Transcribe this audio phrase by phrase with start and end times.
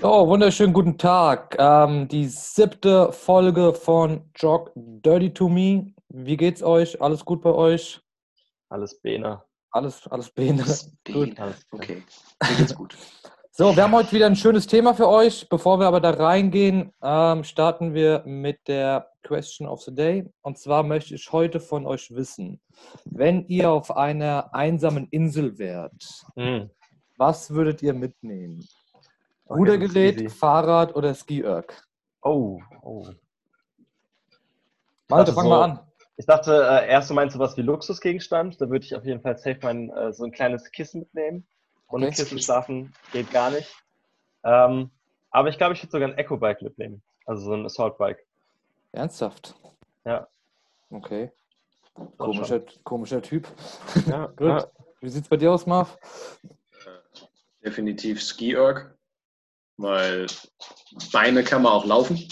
[0.00, 1.54] So, wunderschönen guten Tag.
[1.58, 5.94] Ähm, die siebte Folge von Jog Dirty to Me.
[6.08, 7.00] Wie geht's euch?
[7.00, 8.00] Alles gut bei euch?
[8.68, 9.42] Alles Bene.
[9.70, 10.64] Alles, alles Bene.
[10.64, 11.38] Das Gut.
[11.38, 12.02] Alles okay.
[12.42, 12.96] Mir geht's gut.
[13.52, 15.48] So, wir haben heute wieder ein schönes Thema für euch.
[15.48, 20.28] Bevor wir aber da reingehen, ähm, starten wir mit der Question of the Day.
[20.42, 22.60] Und zwar möchte ich heute von euch wissen,
[23.04, 26.04] wenn ihr auf einer einsamen Insel wärt,
[26.34, 26.68] Hm.
[27.16, 28.66] was würdet ihr mitnehmen?
[29.46, 30.32] Okay, Rudergerät.
[30.32, 31.86] Fahrrad oder Ski-Erg?
[32.22, 33.06] Oh, oh.
[35.08, 35.80] Malte, fang so- mal an.
[36.16, 38.60] Ich dachte, äh, erst du meinst sowas wie Luxusgegenstand.
[38.60, 41.44] Da würde ich auf jeden Fall safe mein, äh, so ein kleines Kissen mitnehmen.
[41.88, 42.14] Ohne Okay.
[42.14, 43.74] Kissen schlafen geht gar nicht.
[44.44, 44.90] Ähm,
[45.30, 47.02] aber ich glaube, ich würde sogar ein Eco-Bike mitnehmen.
[47.26, 48.24] Also so ein Assault-Bike.
[48.92, 49.54] Ernsthaft?
[50.04, 50.28] Ja.
[50.90, 51.32] Okay.
[52.16, 53.48] Komischer, komischer Typ.
[54.06, 54.46] Ja, Gut.
[54.48, 54.66] ja.
[55.00, 55.98] Wie sieht's bei dir aus, Marv?
[57.64, 58.94] Definitiv Ski-Erg,
[59.76, 60.26] weil
[61.12, 62.26] Beine kann man auch laufen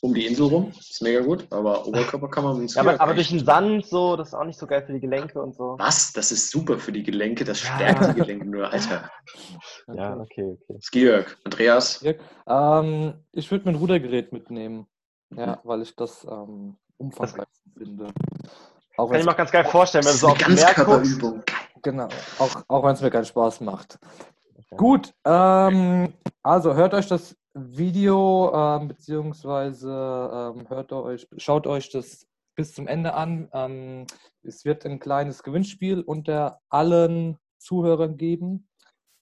[0.00, 0.70] um die Insel rum.
[0.78, 3.86] Ist mega gut, aber Oberkörper kann man mit dem Ja, aber, aber durch den Sand
[3.86, 5.76] so, das ist auch nicht so geil für die Gelenke und so.
[5.78, 6.12] Was?
[6.12, 7.74] Das ist super für die Gelenke, das Ja.
[7.74, 9.10] stärkt die Gelenke nur, Alter.
[9.88, 10.78] Ja, okay, okay.
[10.82, 11.38] Ski-Erg.
[11.44, 12.00] Andreas?
[12.00, 12.20] Dirk?
[12.46, 14.86] Ähm, ich würde mein Rudergerät mitnehmen.
[15.34, 18.12] Ja, weil ich das ähm, umfangreich finde.
[18.98, 20.54] Auch Kann ich mir auch ganz geil vorstellen, wenn Das du ist so auf den
[20.54, 21.44] Meer guckst.
[21.82, 23.98] Genau, auch, auch wenn es mir keinen Spaß macht.
[24.76, 26.12] Gut, ähm,
[26.42, 29.90] also hört euch das Video ähm, beziehungsweise
[30.56, 33.48] ähm, hört euch, schaut euch das bis zum Ende an.
[33.52, 34.06] Ähm,
[34.42, 38.68] es wird ein kleines Gewinnspiel unter allen Zuhörern geben.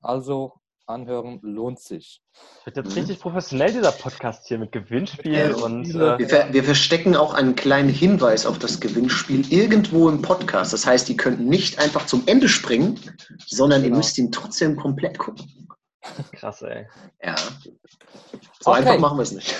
[0.00, 0.61] Also
[0.92, 2.22] anhören lohnt sich.
[2.64, 2.98] Wird jetzt Mhm.
[2.98, 7.34] richtig professionell, dieser Podcast hier mit Gewinnspiel Ja, und äh, Wir, ver wir verstecken auch
[7.34, 10.72] einen kleinen Hinweis auf das Gewinnspiel irgendwo im Podcast.
[10.72, 13.00] Das heißt, ihr könnt nicht einfach zum Ende springen,
[13.46, 13.96] sondern ihr Genau.
[13.98, 15.68] müsst ihn trotzdem komplett gucken.
[16.32, 16.86] krass, ey.
[17.22, 17.36] Ja.
[18.60, 18.78] So Okay.
[18.80, 19.54] einfach machen wir es nicht.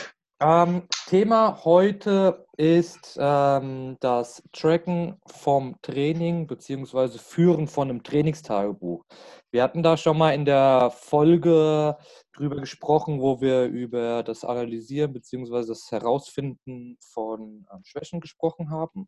[0.44, 9.04] Ähm, Thema heute ist ähm, das Tracken vom Training beziehungsweise Führen von einem Trainingstagebuch.
[9.52, 11.96] Wir hatten da schon mal in der Folge
[12.32, 19.06] drüber gesprochen, wo wir über das Analysieren beziehungsweise das Herausfinden von ähm, Schwächen gesprochen haben.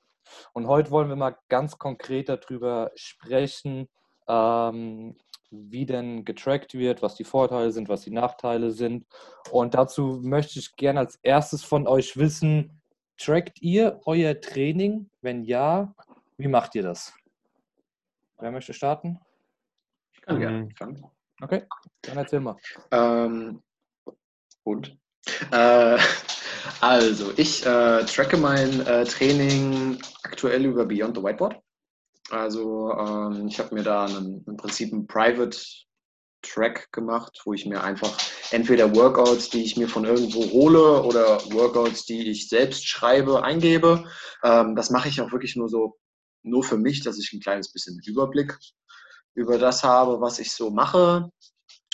[0.53, 3.89] Und heute wollen wir mal ganz konkret darüber sprechen,
[4.29, 5.17] ähm,
[5.71, 9.07] wie denn getrackt wird, was die Vorteile sind, was die Nachteile sind.
[9.51, 12.81] Und dazu möchte ich gerne als erstes von euch wissen,
[13.19, 15.09] trackt ihr euer Training?
[15.21, 15.95] Wenn ja,
[16.37, 17.13] wie macht ihr das?
[18.39, 19.19] Wer möchte starten?
[20.13, 20.41] Ich kann Mhm.
[20.41, 21.05] gerne anfangen.
[21.43, 21.63] Okay,
[22.03, 22.57] dann erzähl mal.
[22.91, 23.63] Ähm,
[24.65, 24.97] und?
[25.53, 25.99] Äh,
[26.81, 31.61] also, ich äh, tracke mein äh, Training aktuell über Beyond the Whiteboard.
[32.31, 35.59] Also, ähm, ich habe mir da einen, im Prinzip einen Private
[36.45, 38.17] Track gemacht, wo ich mir einfach
[38.51, 44.05] entweder Workouts, die ich mir von irgendwo hole oder Workouts, die ich selbst schreibe, eingebe.
[44.43, 45.97] Ähm, das mache ich auch wirklich nur so,
[46.43, 48.57] nur für mich, dass ich ein kleines bisschen Überblick
[49.35, 51.31] über das habe, was ich so mache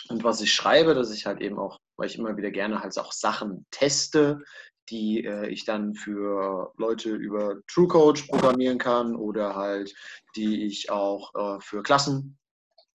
[0.09, 2.99] und was ich schreibe, dass ich halt eben auch, weil ich immer wieder gerne halt
[2.99, 4.41] auch Sachen teste,
[4.91, 9.95] die äh, ich dann für Leute über TrueCoach programmieren kann oder halt
[10.37, 12.40] die ich auch äh, für Klassen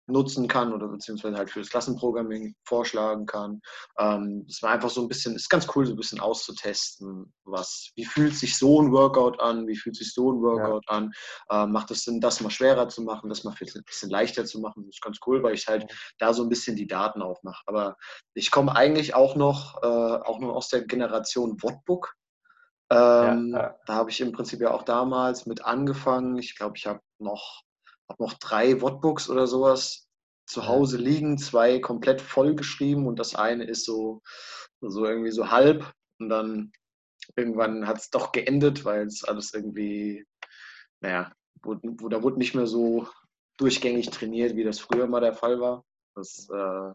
[0.07, 3.61] nutzen kann oder beziehungsweise halt für das Klassenprogramming vorschlagen kann.
[3.97, 7.89] Ähm, Es war einfach so ein bisschen, ist ganz cool, so ein bisschen auszutesten, was,
[7.95, 11.11] wie fühlt sich so ein Workout an, wie fühlt sich so ein Workout an,
[11.51, 14.59] ähm, macht es Sinn, das mal schwerer zu machen, das mal ein bisschen leichter zu
[14.59, 14.83] machen.
[14.85, 17.63] Das ist ganz cool, weil ich halt da so ein bisschen die Daten aufmache.
[17.65, 17.95] Aber
[18.33, 22.13] ich komme eigentlich auch noch, äh, auch noch aus der Generation Wordbook.
[22.91, 23.75] Ähm, Ja, ja.
[23.87, 26.37] Da habe ich im Prinzip ja auch damals mit angefangen.
[26.37, 27.63] Ich glaube, ich habe noch,
[28.07, 30.07] hab noch drei Wordbooks oder sowas
[30.45, 30.67] zu.
[30.67, 34.21] Hause liegen, zwei komplett voll geschrieben und das eine ist so,
[34.81, 35.91] so irgendwie so halb.
[36.19, 36.71] Und dann
[37.35, 40.25] irgendwann hat es doch geendet, weil es alles irgendwie,
[41.01, 41.33] naja,
[41.63, 43.07] wurde, wo, da wurde nicht mehr so
[43.57, 45.83] durchgängig trainiert, wie das früher mal der Fall war.
[46.15, 46.93] Das äh,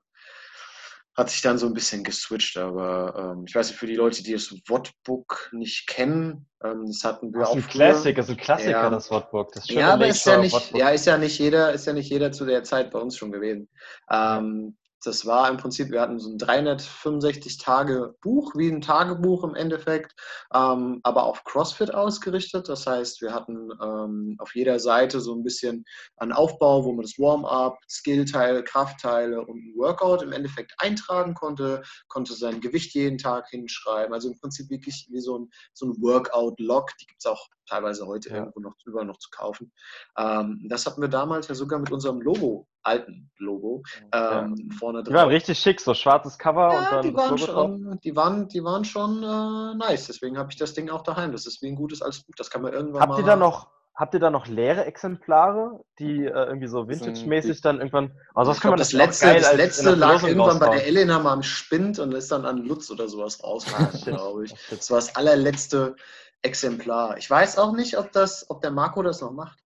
[1.17, 4.23] hat sich dann so ein bisschen geswitcht, aber ähm, ich weiß nicht, für die Leute,
[4.23, 7.71] die das Wordbook nicht kennen, ähm, das hatten wir Das ist auch ein früher.
[7.73, 8.91] Classic, das ist ein Klassiker, Ja.
[8.91, 9.53] das Wordbook.
[9.53, 10.79] Das Ja, aber ist ja nicht, Wordbook.
[10.81, 13.33] ja, ist ja nicht jeder, ist ja nicht jeder zu der Zeit bei uns schon
[13.33, 13.69] gewesen.
[14.11, 19.45] Ähm, das war im Prinzip, wir hatten so ein 365 Tage Buch, wie ein Tagebuch
[19.45, 20.15] im Endeffekt,
[20.53, 22.69] ähm, aber auf CrossFit ausgerichtet.
[22.69, 25.85] Das heißt, wir hatten ähm, auf jeder Seite so ein bisschen
[26.17, 31.83] einen Aufbau, wo man das Warm-up, Skillteil, Kraftteile und ein Workout im Endeffekt eintragen konnte,
[32.09, 34.13] konnte sein Gewicht jeden Tag hinschreiben.
[34.13, 36.91] Also im Prinzip wirklich wie so ein, so ein Workout-Log.
[37.01, 38.37] Die gibt es auch teilweise heute Ja.
[38.37, 39.73] irgendwo noch drüber noch zu kaufen.
[40.19, 43.83] Ähm, das hatten wir damals ja sogar mit unserem Logo alten Logo
[44.13, 47.31] ähm, vorne Die waren richtig schick, so schwarzes Cover und Ja, dann die das waren
[47.39, 47.67] Logo drauf.
[47.71, 50.07] schon, die waren, die waren schon äh, nice.
[50.07, 51.33] Deswegen habe ich das Ding auch daheim.
[51.33, 52.35] Das ist wie ein gutes altes Buch.
[52.37, 53.19] Das kann man irgendwann Habt mal.
[53.21, 57.61] ihr da noch, habt ihr da noch leere Exemplare, die äh, irgendwie so Das Vintage-mäßig
[57.61, 58.13] dann irgendwann.
[58.35, 61.99] Also ich glaub, das letzte, das letzte lag irgendwann bei der Elena mal am Spind
[61.99, 64.05] und ist dann an Lutz oder sowas rausgekommen, Shit.
[64.05, 64.55] glaube ich.
[64.71, 65.97] Das war das allerletzte
[66.43, 67.19] Exemplar.
[67.19, 69.59] Ich weiß auch nicht, ob das, ob der Marco das noch macht.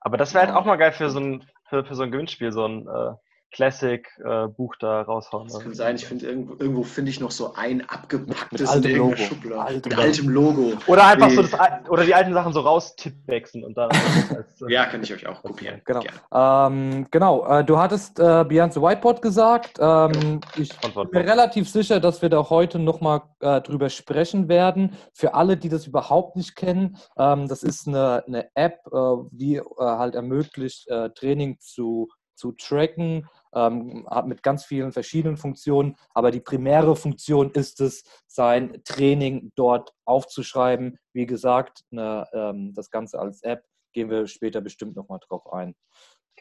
[0.00, 2.52] Aber das wäre halt auch mal geil für so ein, für, für so ein Gewinnspiel,
[2.52, 3.14] so ein äh,
[3.52, 5.48] Classic-Buch da raushauen.
[5.48, 5.96] Das kann sein.
[5.96, 9.16] Ich finde irgendwo, irgendwo finde ich noch so ein abgepacktes Mit irgendeiner Logo.
[9.16, 9.60] Schublade.
[9.60, 10.72] Altem mit altem Logo.
[10.86, 11.52] Oder einfach Wie- so das,
[11.88, 15.42] oder die alten Sachen so raustippwechseln und dann als, äh, Ja, kann ich euch auch
[15.42, 15.80] kopieren.
[15.84, 16.02] Genau.
[16.32, 19.78] Ähm, genau, äh, du hattest äh, Beyond the Whiteboard gesagt.
[19.80, 21.10] Ähm, ich Antwort.
[21.10, 24.94] bin mir relativ sicher, dass wir da heute nochmal äh, drüber sprechen werden.
[25.12, 28.98] Für alle, die das überhaupt nicht kennen, ähm, das ist eine, eine App, äh,
[29.30, 35.36] die äh, halt ermöglicht, äh, Training zu, zu tracken, ähm, hat mit ganz vielen verschiedenen
[35.36, 40.98] Funktionen, aber die primäre Funktion ist es, sein Training dort aufzuschreiben.
[41.12, 45.74] Wie gesagt, eine, ähm, das Ganze als App gehen wir später bestimmt nochmal drauf ein.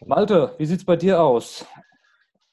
[0.05, 1.65] Malte, wie sieht es bei dir aus?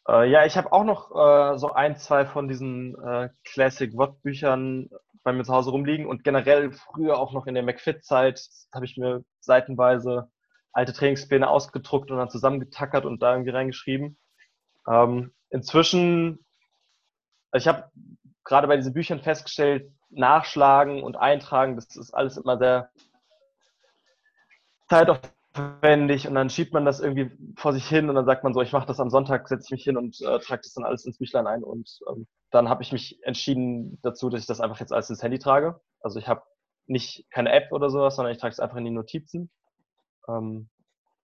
[0.08, 4.88] Äh, ja, ich habe auch noch äh, so ein, zwei von diesen äh, Classic Watt-Büchern
[5.24, 8.40] bei mir zu Hause rumliegen und generell früher auch noch in der McFit-Zeit
[8.74, 10.28] habe ich mir seitenweise
[10.72, 14.16] alte Trainingspläne ausgedruckt und dann zusammengetackert und da irgendwie reingeschrieben.
[14.88, 16.44] Ähm, inzwischen,
[17.50, 17.90] also ich habe
[18.44, 22.90] gerade bei diesen Büchern festgestellt, Nachschlagen und Eintragen, das ist alles immer sehr
[24.88, 28.60] zeitaufwendig und dann schiebt man das irgendwie vor sich hin und dann sagt man so,
[28.60, 31.06] ich mache das am Sonntag, setze ich mich hin und äh, trage das dann alles
[31.06, 34.80] ins Büchlein ein und ähm, dann habe ich mich entschieden dazu, dass ich das einfach
[34.80, 35.80] jetzt alles ins Handy trage.
[36.00, 36.42] Also ich habe
[36.86, 39.50] nicht keine App oder sowas, sondern ich trage es einfach in die Notizen.
[40.28, 40.68] Ähm,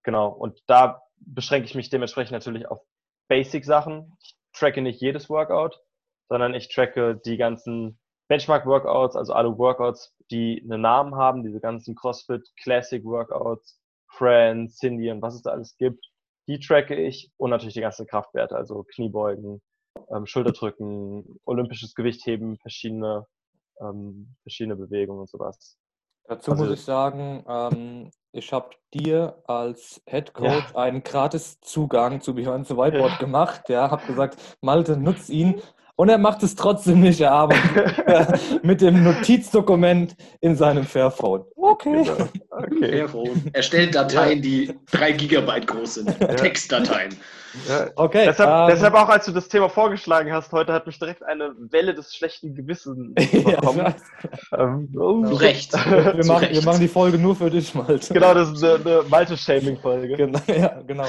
[0.02, 2.80] genau, und da beschränke ich mich dementsprechend natürlich auf
[3.28, 4.16] Basic-Sachen.
[4.22, 5.80] Ich tracke nicht jedes Workout,
[6.28, 7.98] sondern ich tracke die ganzen
[8.28, 15.10] Benchmark-Workouts, also alle Workouts, die einen Namen haben, diese ganzen CrossFit Classic Workouts, Friends, Cindy
[15.10, 16.04] und was es da alles gibt,
[16.46, 19.60] die tracke ich und natürlich die ganzen Kraftwerte, also Kniebeugen,
[20.10, 23.26] ähm, Schulterdrücken, olympisches Gewichtheben, verschiedene,
[23.80, 25.78] ähm, verschiedene Bewegungen und sowas.
[26.24, 32.20] Dazu Also- muss ich sagen, ähm, ich habe dir als Head Coach einen gratis Zugang
[32.20, 33.18] zu Behind the Whiteboard Ja.
[33.18, 33.62] gemacht.
[33.68, 35.60] Ja, habe gesagt, Malte, nutz ihn.
[35.96, 37.20] Und er macht es trotzdem nicht.
[37.20, 41.44] Er arbeitet mit dem Notizdokument in seinem Fairphone.
[41.56, 42.04] Okay.
[42.04, 42.28] Genau.
[42.50, 42.90] Okay.
[42.90, 43.50] Fairphone.
[43.52, 46.18] Erstellt Dateien, die drei Gigabyte groß sind.
[46.36, 47.16] Textdateien.
[47.66, 47.90] Ja.
[47.96, 48.26] Okay.
[48.26, 51.54] Deshalb, ähm, deshalb auch, als du das Thema vorgeschlagen hast, heute hat mich direkt eine
[51.58, 53.86] Welle des schlechten Gewissens ja, bekommen.
[53.86, 54.02] weiß.
[54.56, 55.24] ähm, oh.
[55.24, 55.72] Zu Recht.
[55.90, 56.64] wir, Zu machen, wir Recht.
[56.64, 58.12] machen die Folge nur für dich, Malte.
[58.12, 60.16] Genau, das ist eine, eine Malte-Shaming-Folge.
[60.16, 61.06] Genau, ja, genau.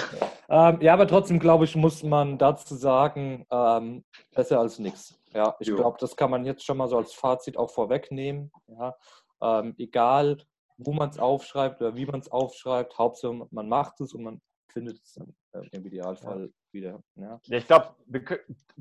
[0.49, 4.03] Ähm, ja, aber trotzdem, glaube ich, muss man dazu sagen, ähm,
[4.33, 5.15] besser als nichts.
[5.33, 8.51] Ja, ich glaube, das kann man jetzt schon mal so als Fazit auch vorwegnehmen.
[8.67, 8.95] Ja.
[9.41, 10.37] Ähm, egal,
[10.77, 14.41] wo man es aufschreibt oder wie man es aufschreibt, Hauptsache man macht es und man
[14.69, 17.01] findet es dann äh, im Idealfall wieder.
[17.15, 17.39] Ja.
[17.45, 17.95] Ja, ich glaube,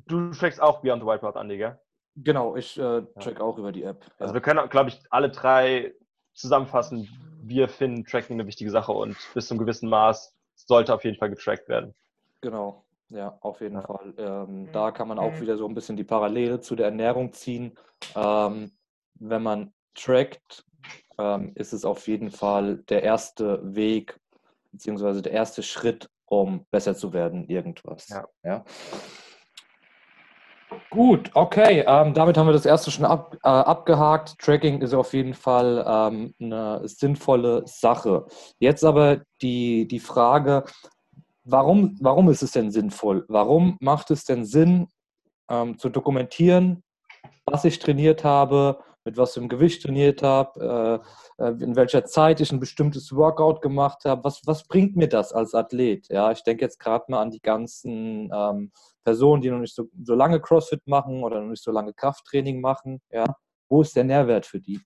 [0.07, 1.79] du trackst auch Beyond the Whiteboard an, gell?
[2.17, 4.05] Genau, ich äh, track auch über die App.
[4.05, 4.13] Ja.
[4.19, 5.95] Also wir können, glaube ich, alle drei
[6.35, 7.09] zusammenfassen.
[7.43, 11.17] Wir finden Tracking eine wichtige Sache und bis zu einem gewissen Maß sollte auf jeden
[11.17, 11.95] Fall getrackt werden.
[12.41, 13.83] Genau, ja, auf jeden Ja.
[13.83, 14.15] Fall.
[14.19, 17.79] Ähm, da kann man auch wieder so ein bisschen die Parallele zu der Ernährung ziehen.
[18.17, 18.73] Ähm,
[19.15, 20.65] wenn man trackt,
[21.19, 24.19] ähm, ist es auf jeden Fall der erste Weg,
[24.73, 28.09] beziehungsweise der erste Schritt, um besser zu werden, irgendwas.
[28.09, 28.65] Ja.
[30.91, 31.85] Gut, okay.
[31.87, 34.39] Ähm, damit haben wir das erste schon ab, äh, abgehakt.
[34.39, 38.27] Tracking ist auf jeden Fall ähm, eine sinnvolle Sache.
[38.59, 40.65] Jetzt aber die, die Frage,
[41.45, 43.25] warum, warum ist es denn sinnvoll?
[43.29, 44.89] Warum macht es denn Sinn,
[45.51, 46.83] ähm, zu dokumentieren,
[47.47, 51.09] was ich trainiert habe, mit was für einem Gewicht trainiert habe, äh,
[51.39, 54.25] in welcher Zeit ich ein bestimmtes Workout gemacht habe?
[54.25, 56.09] Was, was bringt mir das als Athlet?
[56.09, 58.73] Ja, ich denke jetzt gerade mal an die ganzen ähm,
[59.05, 62.61] Personen, die noch nicht so, so lange CrossFit machen oder noch nicht so lange Krafttraining
[62.61, 63.01] machen.
[63.11, 63.25] Ja,
[63.69, 64.81] wo ist der Nährwert für die?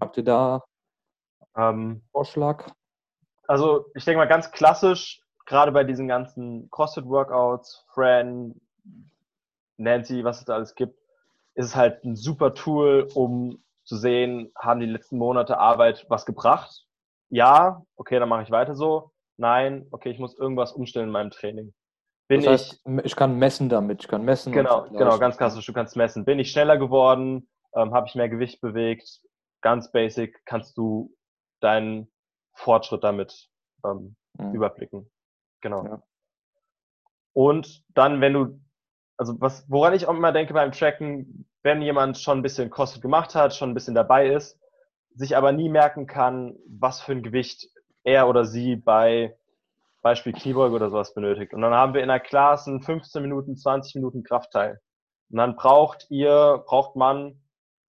[0.00, 0.64] Habt ihr da
[1.56, 2.70] Ähm, Vorschlag?
[3.46, 8.54] also ich denke mal ganz klassisch, gerade bei diesen ganzen CrossFit-Workouts, Fran,
[9.78, 10.98] Nancy, was es da alles gibt,
[11.54, 16.26] ist es halt ein super Tool, um zu sehen, haben die letzten Monate Arbeit was
[16.26, 16.84] gebracht?
[17.30, 19.12] Ja, okay, dann mache ich weiter so.
[19.36, 21.74] Nein, okay, ich muss irgendwas umstellen in meinem Training.
[22.28, 24.02] Bin Das heißt, ich ich kann messen damit.
[24.02, 24.52] Ich kann messen.
[24.52, 25.64] Genau, genau, ganz klassisch.
[25.64, 26.24] Du kannst messen.
[26.24, 27.48] Bin ich schneller geworden?
[27.74, 29.20] Ähm, Habe ich mehr Gewicht bewegt?
[29.62, 31.14] Ganz basic kannst du
[31.60, 32.10] deinen
[32.54, 33.48] Fortschritt damit
[33.84, 34.54] ähm, Mhm.
[34.54, 35.10] überblicken.
[35.62, 35.84] Genau.
[35.84, 36.02] Ja.
[37.32, 38.60] Und dann, wenn du,
[39.16, 43.02] also was, woran ich auch immer denke beim Tracken, wenn jemand schon ein bisschen CrossFit
[43.02, 44.58] gemacht hat, schon ein bisschen dabei ist,
[45.14, 47.68] sich aber nie merken kann, was für ein Gewicht
[48.04, 49.36] er oder sie bei
[50.02, 51.52] Beispiel Kniebeuge oder sowas benötigt.
[51.52, 54.80] Und dann haben wir in der Klasse 15 Minuten, 20 Minuten Kraftteil.
[55.30, 57.40] Und dann braucht ihr, braucht man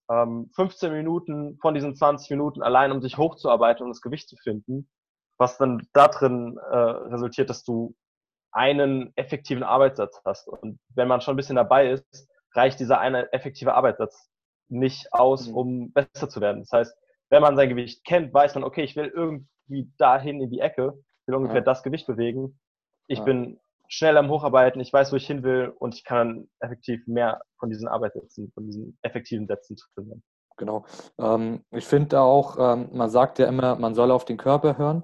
[0.09, 4.35] ähm, 15 Minuten von diesen 20 Minuten allein, um sich hochzuarbeiten und das Gewicht zu
[4.37, 4.89] finden,
[5.37, 7.95] was dann darin äh, resultiert, dass du
[8.51, 10.47] einen effektiven Arbeitssatz hast.
[10.47, 14.29] Und wenn man schon ein bisschen dabei ist, reicht dieser eine effektive Arbeitssatz
[14.69, 15.55] nicht aus, mhm.
[15.55, 16.61] um besser zu werden.
[16.61, 16.97] Das heißt,
[17.29, 20.93] wenn man sein Gewicht kennt, weiß man, okay, ich will irgendwie dahin in die Ecke,
[21.25, 21.63] will ungefähr ja.
[21.63, 22.59] das Gewicht bewegen.
[23.07, 23.25] Ich ja.
[23.25, 27.41] bin schnell am Hocharbeiten, ich weiß, wo ich hin will und ich kann effektiv mehr
[27.57, 30.23] von diesen Arbeitssätzen, von diesen effektiven Sätzen trainieren.
[30.57, 30.85] Genau.
[31.17, 35.03] Ähm, ich finde auch, ähm, man sagt ja immer, man soll auf den Körper hören,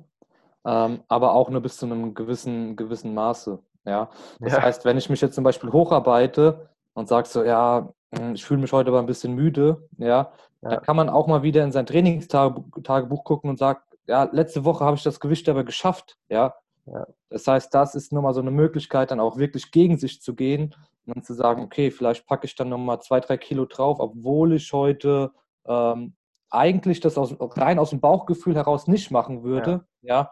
[0.66, 3.60] ähm, aber auch nur bis zu einem gewissen, gewissen Maße.
[3.86, 4.10] Ja?
[4.40, 4.62] Das ja.
[4.62, 8.62] heißt, wenn ich mich jetzt zum Beispiel hocharbeite und sage so, ja, hm, ich fühle
[8.62, 11.72] mich heute aber ein bisschen müde, ja, ja, dann kann man auch mal wieder in
[11.72, 16.56] sein Trainingstagebuch gucken und sagt, ja, letzte Woche habe ich das Gewicht aber geschafft, ja,
[16.86, 17.06] ja.
[17.30, 20.76] Das heißt, das ist nochmal so eine Möglichkeit, dann auch wirklich gegen sich zu gehen
[21.06, 24.54] und dann zu sagen, okay, vielleicht packe ich dann nochmal zwei, drei Kilo drauf, obwohl
[24.54, 25.32] ich heute
[25.66, 26.16] ähm,
[26.50, 30.16] eigentlich das aus, rein aus dem Bauchgefühl heraus nicht machen würde, ja.
[30.16, 30.32] ja.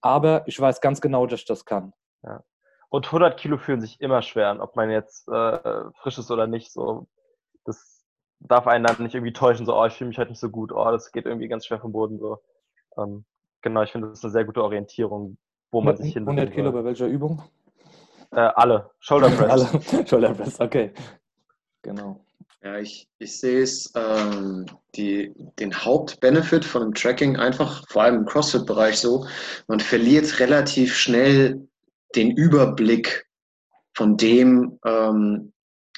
[0.00, 1.94] Aber ich weiß ganz genau, dass ich das kann.
[2.22, 2.42] Ja.
[2.94, 5.58] Und 100 Kilo fühlen sich immer schwer an, ob man jetzt äh,
[5.96, 6.70] frisch ist oder nicht.
[6.70, 7.08] So,
[7.64, 8.04] das
[8.38, 10.70] darf einen dann nicht irgendwie täuschen, so, oh, ich fühle mich halt nicht so gut,
[10.70, 12.20] oh, das geht irgendwie ganz schwer vom Boden.
[12.20, 12.38] So.
[12.96, 13.24] Ähm,
[13.62, 15.38] genau, ich finde, das ist eine sehr gute Orientierung,
[15.72, 17.42] wo man sich hin 100 Kilo bei welcher Übung?
[18.30, 18.88] Äh, alle.
[19.00, 19.50] Shoulder Press.
[19.50, 20.06] alle.
[20.06, 20.92] Shoulder Press, okay.
[21.82, 22.20] Genau.
[22.62, 28.18] Ja, ich, ich sehe es, ähm, die, den Hauptbenefit von dem Tracking einfach, vor allem
[28.18, 29.26] im CrossFit-Bereich so,
[29.66, 31.66] man verliert relativ schnell
[32.16, 33.26] den Überblick
[33.94, 35.52] von dem, ähm,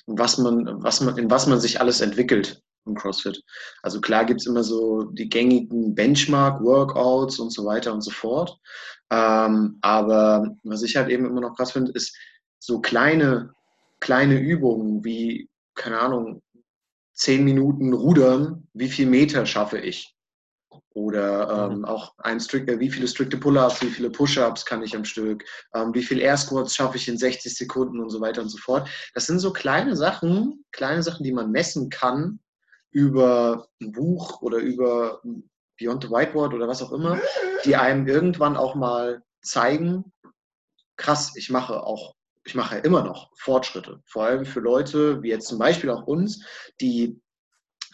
[0.07, 3.43] was man, was man, in was man sich alles entwickelt im CrossFit.
[3.83, 8.59] Also klar gibt es immer so die gängigen Benchmark-Workouts und so weiter und so fort.
[9.11, 12.17] Ähm, aber was ich halt eben immer noch krass finde, ist
[12.59, 13.53] so kleine,
[14.01, 16.43] kleine Übungen wie, keine Ahnung,
[17.13, 20.16] zehn Minuten Rudern, wie viel Meter schaffe ich?
[20.91, 21.85] Oder ähm, mhm.
[21.85, 25.95] auch ein Strict, wie viele strikte Pull-ups, wie viele Push-ups kann ich am Stück, ähm,
[25.95, 28.89] wie viel Air Squats schaffe ich in 60 Sekunden und so weiter und so fort.
[29.15, 32.41] Das sind so kleine Sachen, kleine Sachen, die man messen kann
[32.91, 35.21] über ein Buch oder über
[35.79, 37.21] Beyond the Whiteboard oder was auch immer,
[37.65, 40.13] die einem irgendwann auch mal zeigen,
[40.97, 42.15] krass, ich mache auch,
[42.45, 44.01] ich mache immer noch Fortschritte.
[44.07, 46.45] Vor allem für Leute, wie jetzt zum Beispiel auch uns,
[46.81, 47.21] die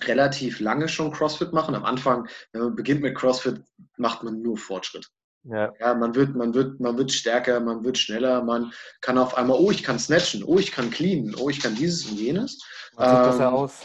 [0.09, 1.75] relativ lange schon CrossFit machen.
[1.75, 3.63] Am Anfang, wenn man beginnt mit CrossFit,
[3.97, 5.09] macht man nur Fortschritt.
[5.45, 5.73] Ja.
[5.81, 9.59] ja, man wird, man wird, man wird stärker, man wird schneller, man kann auf einmal,
[9.59, 12.61] oh, ich kann snatchen, oh, ich kann cleanen, oh, ich kann dieses und jenes.
[12.97, 13.81] Man sieht ähm, besser aus.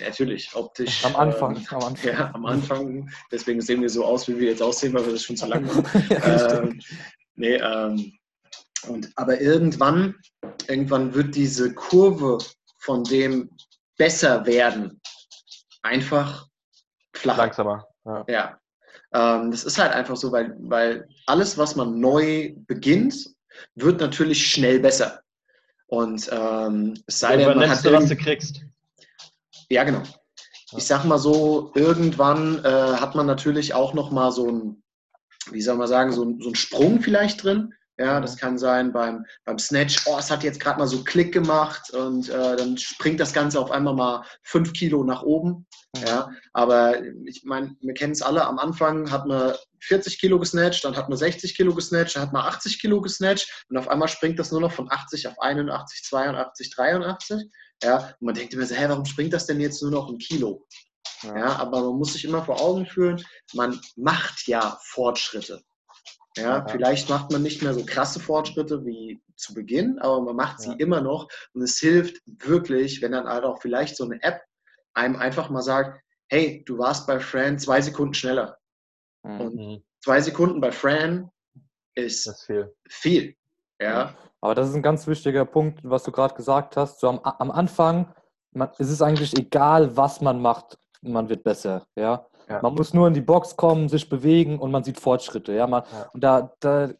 [0.00, 1.04] Natürlich, optisch.
[1.04, 2.12] Am Anfang, äh, am Anfang.
[2.12, 3.10] Ja, am Anfang.
[3.32, 5.66] Deswegen sehen wir so aus, wie wir jetzt aussehen, weil wir das schon zu lange
[5.66, 6.06] machen.
[6.08, 6.80] ja, ähm,
[7.34, 8.12] nee, ähm,
[8.88, 10.14] und, aber irgendwann,
[10.68, 12.38] irgendwann wird diese Kurve
[12.78, 13.50] von dem
[13.96, 15.00] besser werden
[15.82, 16.48] einfach
[17.14, 17.42] flacher.
[17.42, 17.86] Langsamer.
[18.04, 18.24] Ja.
[18.28, 18.58] ja.
[19.14, 23.28] Ähm, das ist halt einfach so, weil, weil alles, was man neu beginnt,
[23.74, 25.20] wird natürlich schnell besser.
[25.86, 28.62] Und ähm, es sei denn, man hat du, was du kriegst.
[29.68, 30.02] Ja, genau.
[30.74, 34.82] Ich sag mal so, irgendwann äh, hat man natürlich auch noch mal so ein,
[35.50, 37.74] wie soll man sagen, so, so einen Sprung vielleicht drin.
[37.98, 41.32] Ja, das kann sein beim, beim Snatch, oh, es hat jetzt gerade mal so Klick
[41.32, 45.66] gemacht und äh, dann springt das Ganze auf einmal mal fünf Kilo nach oben.
[45.98, 50.84] Ja, aber ich meine, wir kennen es alle, am Anfang hat man 40 Kilo gesnatcht,
[50.84, 54.08] dann hat man 60 Kilo gesnatcht, dann hat man 80 Kilo gesnatcht und auf einmal
[54.08, 57.42] springt das nur noch von 80 auf 81, 82, 83.
[57.82, 60.18] Ja, und man denkt immer so, hä, warum springt das denn jetzt nur noch ein
[60.18, 60.66] Kilo?
[61.22, 61.36] Ja.
[61.36, 61.56] ja.
[61.56, 63.22] aber man muss sich immer vor Augen führen,
[63.52, 65.62] man macht ja Fortschritte.
[66.36, 70.60] Ja, vielleicht macht man nicht mehr so krasse Fortschritte wie zu Beginn, aber man macht
[70.60, 70.76] sie ja.
[70.76, 74.40] immer noch und es hilft wirklich, wenn dann halt auch vielleicht so eine App
[74.94, 78.56] einem einfach mal sagt, hey, du warst bei Fran zwei Sekunden schneller.
[79.22, 79.40] Mhm.
[79.40, 81.30] Und zwei Sekunden bei Fran
[81.94, 82.74] ist viel.
[82.88, 83.36] viel.
[83.80, 84.14] Ja.
[84.40, 87.00] Aber das ist ein ganz wichtiger Punkt, was du gerade gesagt hast.
[87.00, 88.12] So am, am Anfang
[88.54, 91.86] man, es ist eigentlich egal, was man macht, man wird besser.
[91.96, 92.26] Ja?
[92.48, 92.60] Ja.
[92.62, 95.52] Man muss nur in die Box kommen, sich bewegen und man sieht Fortschritte.
[95.52, 95.66] Ja?
[95.66, 96.10] Man, ja.
[96.12, 96.90] Und da, da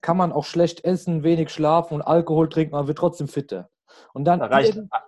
[0.00, 3.70] kann man auch schlecht essen, wenig schlafen und Alkohol trinken, man wird trotzdem fitter.
[4.14, 4.40] Und dann,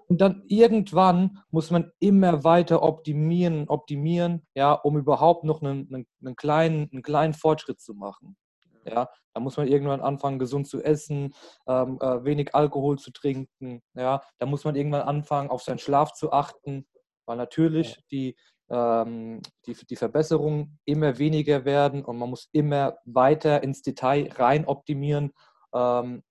[0.09, 6.07] und dann irgendwann muss man immer weiter optimieren, optimieren, ja, um überhaupt noch einen, einen,
[6.25, 8.37] einen, kleinen, einen kleinen Fortschritt zu machen.
[8.85, 11.35] Ja, da muss man irgendwann anfangen, gesund zu essen,
[11.69, 13.81] ähm, äh, wenig Alkohol zu trinken.
[13.95, 16.87] Ja, da muss man irgendwann anfangen, auf seinen Schlaf zu achten,
[17.25, 18.02] weil natürlich ja.
[18.11, 18.37] die,
[18.73, 24.64] ähm, die, die Verbesserungen immer weniger werden und man muss immer weiter ins Detail rein
[24.64, 25.33] optimieren.
[25.75, 26.23] Ähm,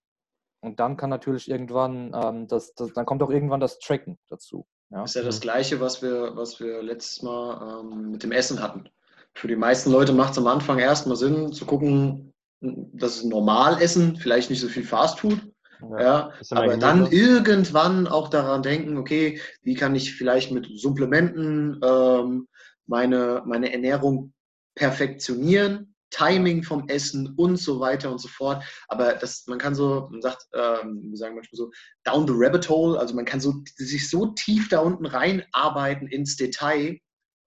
[0.64, 4.66] und dann kann natürlich irgendwann, ähm, das, das, dann kommt auch irgendwann das Tracken dazu.
[4.90, 5.02] Ja.
[5.02, 5.42] Das ist ja das mhm.
[5.42, 8.90] Gleiche, was wir, was wir letztes Mal ähm, mit dem Essen hatten.
[9.34, 13.82] Für die meisten Leute macht es am Anfang erstmal Sinn zu gucken, das ist normal
[13.82, 15.40] essen, vielleicht nicht so viel Fastfood.
[15.40, 15.51] Ja,
[16.00, 17.12] ja aber dann was.
[17.12, 22.48] irgendwann auch daran denken, okay, wie kann ich vielleicht mit Supplementen ähm,
[22.88, 24.34] meine, meine Ernährung
[24.76, 28.64] perfektionieren, Timing vom Essen und so weiter und so fort.
[28.90, 31.72] Aber das, man kann so, man sagt, ähm, wir sagen manchmal so,
[32.04, 36.36] down the rabbit hole, also man kann so, sich so tief da unten reinarbeiten ins
[36.36, 37.00] Detail,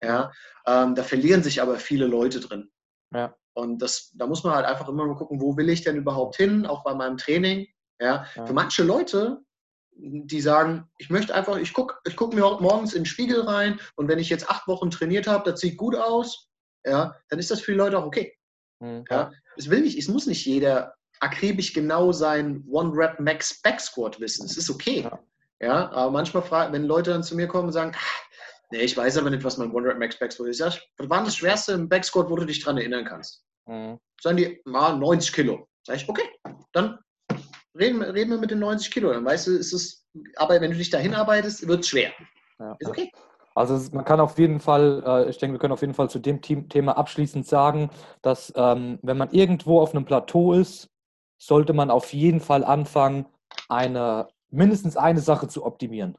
[0.02, 0.32] ja,
[0.66, 2.70] ähm, da verlieren sich aber viele Leute drin.
[3.12, 3.34] Ja.
[3.54, 6.36] Und das, da muss man halt einfach immer mal gucken, wo will ich denn überhaupt
[6.36, 7.66] hin, auch bei meinem Training.
[8.04, 8.26] Ja.
[8.36, 8.46] ja.
[8.46, 9.40] Für manche Leute,
[9.96, 13.80] die sagen, ich möchte einfach, ich gucke ich guck mir morgens in den Spiegel rein
[13.96, 16.48] und wenn ich jetzt acht Wochen trainiert habe, das sieht gut aus,
[16.84, 18.36] ja, dann ist das für die Leute auch okay.
[18.80, 19.04] Mhm.
[19.10, 19.32] Ja.
[19.56, 24.46] Es will nicht, es muss nicht jeder akribisch genau sein One-Rep Max Back Squat wissen.
[24.46, 25.02] Es ist okay.
[25.02, 25.18] Ja.
[25.60, 28.24] ja aber manchmal, fragen, wenn Leute dann zu mir kommen und sagen, ah,
[28.70, 30.60] Nee, ich weiß aber nicht, was mein One Rep Max Backsquat ist.
[30.60, 33.44] was war das Schwerste im Backsquat, wo du dich dran erinnern kannst?
[33.66, 34.00] Mhm.
[34.20, 35.68] Sagen die, mal 90 Kilo.
[35.86, 36.28] Sag ich, okay,
[36.72, 36.98] dann
[37.78, 39.12] reden, reden wir mit den 90 Kilo.
[39.12, 42.12] Dann weißt du, ist es, aber wenn du dich dahin arbeitest, wird es schwer.
[42.58, 42.76] Ja.
[42.78, 43.10] Ist okay.
[43.54, 46.18] Also man kann auf jeden Fall, äh, ich denke, wir können auf jeden Fall zu
[46.18, 47.90] dem Thema abschließend sagen,
[48.20, 50.90] dass ähm, wenn man irgendwo auf einem Plateau ist,
[51.38, 53.26] sollte man auf jeden Fall anfangen,
[53.68, 56.18] eine, mindestens eine Sache zu optimieren.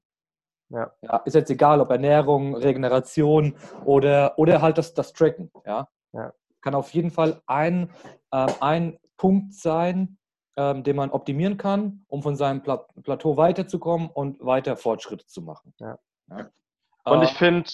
[0.69, 0.91] Ja.
[1.01, 1.17] ja.
[1.25, 5.51] ist jetzt egal, ob Ernährung, Regeneration oder, oder halt das, das Tracken.
[5.65, 5.87] Ja?
[6.13, 6.33] ja.
[6.61, 7.89] Kann auf jeden Fall ein,
[8.31, 10.17] äh, ein Punkt sein,
[10.57, 15.41] ähm, den man optimieren kann, um von seinem Pla Plateau weiterzukommen und weiter Fortschritte zu
[15.41, 15.73] machen.
[15.79, 15.99] Ja.
[16.29, 16.49] ja.
[17.03, 17.69] Und äh, ich finde,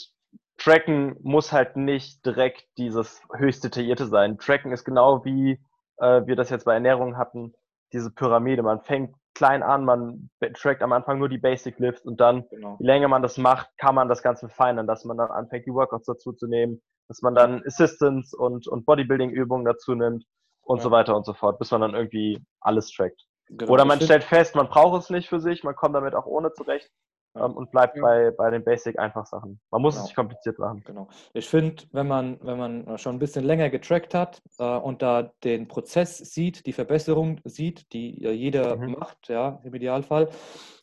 [0.57, 4.37] Tracken muss halt nicht direkt dieses höchst detaillierte sein.
[4.37, 5.59] Tracken ist genau wie
[5.97, 7.53] äh, wir das jetzt bei Ernährung hatten,
[7.93, 8.63] diese Pyramide.
[8.63, 12.77] Man fängt klein an, man trackt am Anfang nur die Basic Lifts und dann, genau.
[12.79, 15.73] je länger man das macht, kann man das Ganze feinern, dass man dann anfängt, die
[15.73, 20.25] Workouts dazu zu nehmen, dass man dann Assistance und, und Bodybuilding-Übungen dazu nimmt
[20.63, 20.83] und ja.
[20.83, 23.25] so weiter und so fort, bis man dann irgendwie alles trackt.
[23.47, 23.71] Genau.
[23.71, 26.53] Oder man stellt fest, man braucht es nicht für sich, man kommt damit auch ohne
[26.53, 26.89] zurecht
[27.35, 28.01] ähm, und bleibt ja.
[28.01, 29.59] bei, bei den Basic einfach Sachen.
[29.71, 30.03] Man muss genau.
[30.03, 30.83] es nicht kompliziert machen.
[30.85, 31.07] Genau.
[31.33, 35.31] Ich finde, wenn man, wenn man schon ein bisschen länger getrackt hat äh, und da
[35.43, 38.93] den Prozess sieht, die Verbesserung sieht, die äh, jeder mhm.
[38.93, 40.29] macht, ja, im Idealfall,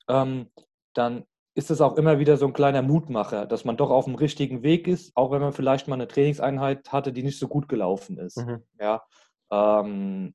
[0.08, 0.50] ähm,
[0.94, 4.14] dann ist es auch immer wieder so ein kleiner Mutmacher, dass man doch auf dem
[4.14, 7.68] richtigen Weg ist, auch wenn man vielleicht mal eine Trainingseinheit hatte, die nicht so gut
[7.68, 8.36] gelaufen ist.
[8.36, 8.62] Mhm.
[8.78, 9.02] Ja.
[9.50, 10.34] Ähm,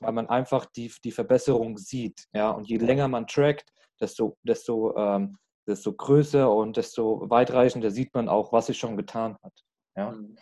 [0.00, 2.26] weil man einfach die, die Verbesserung sieht.
[2.32, 2.50] Ja?
[2.50, 8.28] Und je länger man trackt, desto, desto, ähm, desto größer und desto weitreichender sieht man
[8.28, 9.52] auch, was sich schon getan hat.
[9.96, 10.10] Ja?
[10.10, 10.36] Mhm.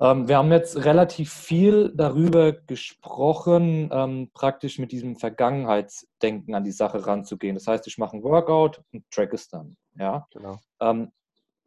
[0.00, 6.72] Ähm, wir haben jetzt relativ viel darüber gesprochen, ähm, praktisch mit diesem Vergangenheitsdenken an die
[6.72, 7.54] Sache ranzugehen.
[7.54, 9.76] Das heißt, ich mache ein Workout und track es dann.
[9.96, 10.26] Ja?
[10.30, 10.58] Genau.
[10.80, 11.12] Ähm,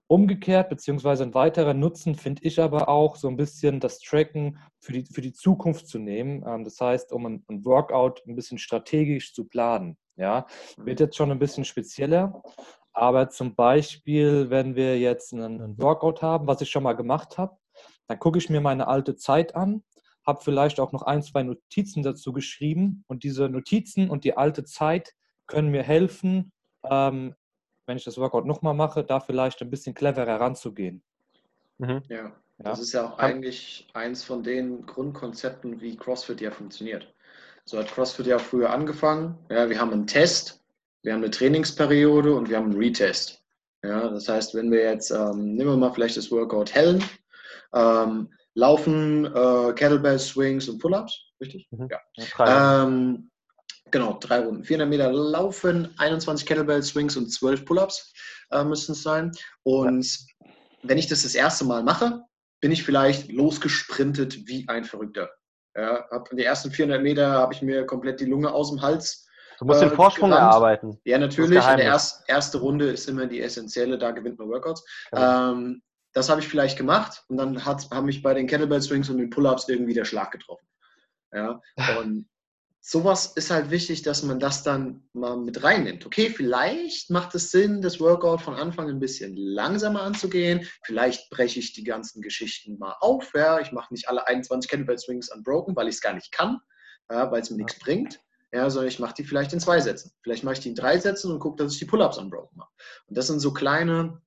[0.08, 4.94] Umgekehrt, beziehungsweise ein weiterer Nutzen finde ich aber auch, so ein bisschen das Tracken für
[4.94, 6.44] die, für die Zukunft zu nehmen.
[6.46, 9.98] Ähm, das heißt, um ein, Workout ein bisschen strategisch zu planen.
[10.16, 10.46] Ja,
[10.78, 12.44] wird jetzt schon ein bisschen spezieller.
[12.92, 17.40] Aber zum Beispiel, wenn wir jetzt einen, einen Workout haben, was ich schon mal gemacht
[17.40, 17.58] habe,
[18.08, 19.84] dann gucke ich mir meine alte Zeit an,
[20.26, 24.64] habe vielleicht auch noch ein, zwei Notizen dazu geschrieben und diese Notizen und die alte
[24.64, 25.14] Zeit
[25.48, 26.52] können mir helfen,
[26.90, 27.36] ähm,
[27.86, 31.02] wenn ich das Workout nochmal mache, da vielleicht ein bisschen cleverer heranzugehen.
[31.78, 32.02] Mhm.
[32.10, 32.18] Ja.
[32.18, 37.14] ja, das ist ja auch eigentlich eins von den Grundkonzepten, wie CrossFit ja funktioniert.
[37.66, 39.38] So hat CrossFit ja früher angefangen.
[39.50, 40.62] Ja, wir haben einen Test,
[41.02, 43.42] wir haben eine Trainingsperiode und wir haben einen Retest.
[43.84, 47.04] Ja, das heißt, wenn wir jetzt, ähm, nehmen wir mal vielleicht das Workout Hellen,
[47.74, 51.68] ähm, Laufen, äh, Kettlebell Swings und Pull-Ups, richtig?
[51.72, 51.90] Mhm.
[51.90, 52.84] Ja.
[52.84, 53.32] Ähm,
[53.94, 54.64] Genau, drei Runden.
[54.64, 58.12] 400 Meter laufen, 21 Kettlebell Swings und 12 Pull-ups
[58.50, 59.32] äh, müssen es sein.
[59.62, 60.48] Und ja.
[60.82, 62.24] wenn ich das das erste Mal mache,
[62.60, 65.30] bin ich vielleicht losgesprintet wie ein Verrückter.
[65.78, 69.28] Ja, hab die ersten 400 Meter habe ich mir komplett die Lunge aus dem Hals.
[69.60, 70.50] Du musst äh, den Vorsprung gerannt.
[70.50, 71.00] erarbeiten.
[71.06, 71.64] Ja, natürlich.
[71.64, 74.84] Die erst, erste Runde ist immer die essentielle, da gewinnt man Workouts.
[75.12, 75.52] Genau.
[75.52, 79.12] Ähm, das habe ich vielleicht gemacht und dann hat, haben mich bei den Kettlebell Swings
[79.12, 80.68] und den Pull-ups irgendwie der Schlag getroffen.
[81.32, 81.62] Ja,
[82.00, 82.28] und
[82.86, 86.06] sowas ist halt wichtig, dass man das dann mal mit reinnimmt.
[86.06, 90.68] Okay, vielleicht macht es Sinn, das Workout von Anfang ein bisschen langsamer anzugehen.
[90.84, 93.32] Vielleicht breche ich die ganzen Geschichten mal auf.
[93.34, 93.62] Ja.
[93.62, 96.60] Ich mache nicht alle 21 Kettlebell Swings unbroken, weil ich es gar nicht kann,
[97.10, 98.20] ja, weil es mir nichts bringt.
[98.52, 100.12] Ja, sondern ich mache die vielleicht in zwei Sätzen.
[100.22, 102.70] Vielleicht mache ich die in drei Sätzen und gucke, dass ich die Pull-ups unbroken mache.
[103.08, 104.22] Und das sind so kleine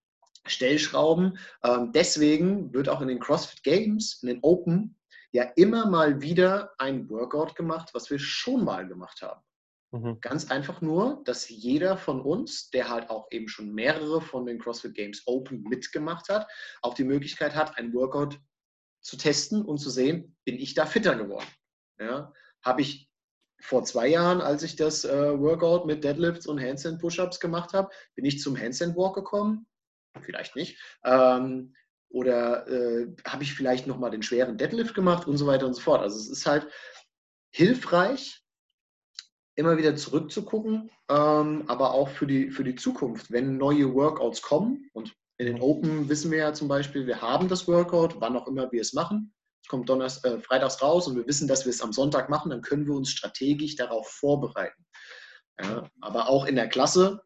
[0.46, 1.38] Stellschrauben.
[1.62, 4.96] Ähm, deswegen wird auch in den CrossFit Games, in den Open,
[5.32, 9.40] ja immer mal wieder ein Workout gemacht, was wir schon mal gemacht haben.
[9.92, 10.20] Mhm.
[10.20, 14.58] Ganz einfach nur, dass jeder von uns, der halt auch eben schon mehrere von den
[14.58, 16.48] CrossFit Games Open mitgemacht hat,
[16.82, 18.38] auch die Möglichkeit hat, ein Workout
[19.00, 21.46] zu testen und zu sehen, bin ich da fitter geworden.
[21.98, 22.32] Ja?
[22.64, 23.08] Habe ich
[23.60, 27.90] vor zwei Jahren, als ich das äh, Workout mit Deadlifts und Handstand Push-Ups gemacht habe,
[28.14, 29.66] bin ich zum Handstand Walk gekommen?
[30.22, 30.78] Vielleicht nicht.
[31.04, 31.74] Ähm,
[32.08, 35.82] oder äh, habe ich vielleicht nochmal den schweren Deadlift gemacht und so weiter und so
[35.82, 36.00] fort.
[36.00, 36.68] Also es ist halt
[37.50, 38.42] hilfreich,
[39.56, 44.88] immer wieder zurückzugucken, ähm, aber auch für die, für die Zukunft, wenn neue Workouts kommen
[44.92, 48.46] und in den Open wissen wir ja zum Beispiel, wir haben das Workout, wann auch
[48.46, 49.34] immer wir es machen.
[49.62, 52.50] Es kommt Donnerst äh, freitags raus und wir wissen, dass wir es am Sonntag machen,
[52.50, 54.86] dann können wir uns strategisch darauf vorbereiten.
[55.60, 57.22] Ja, aber auch in der Klasse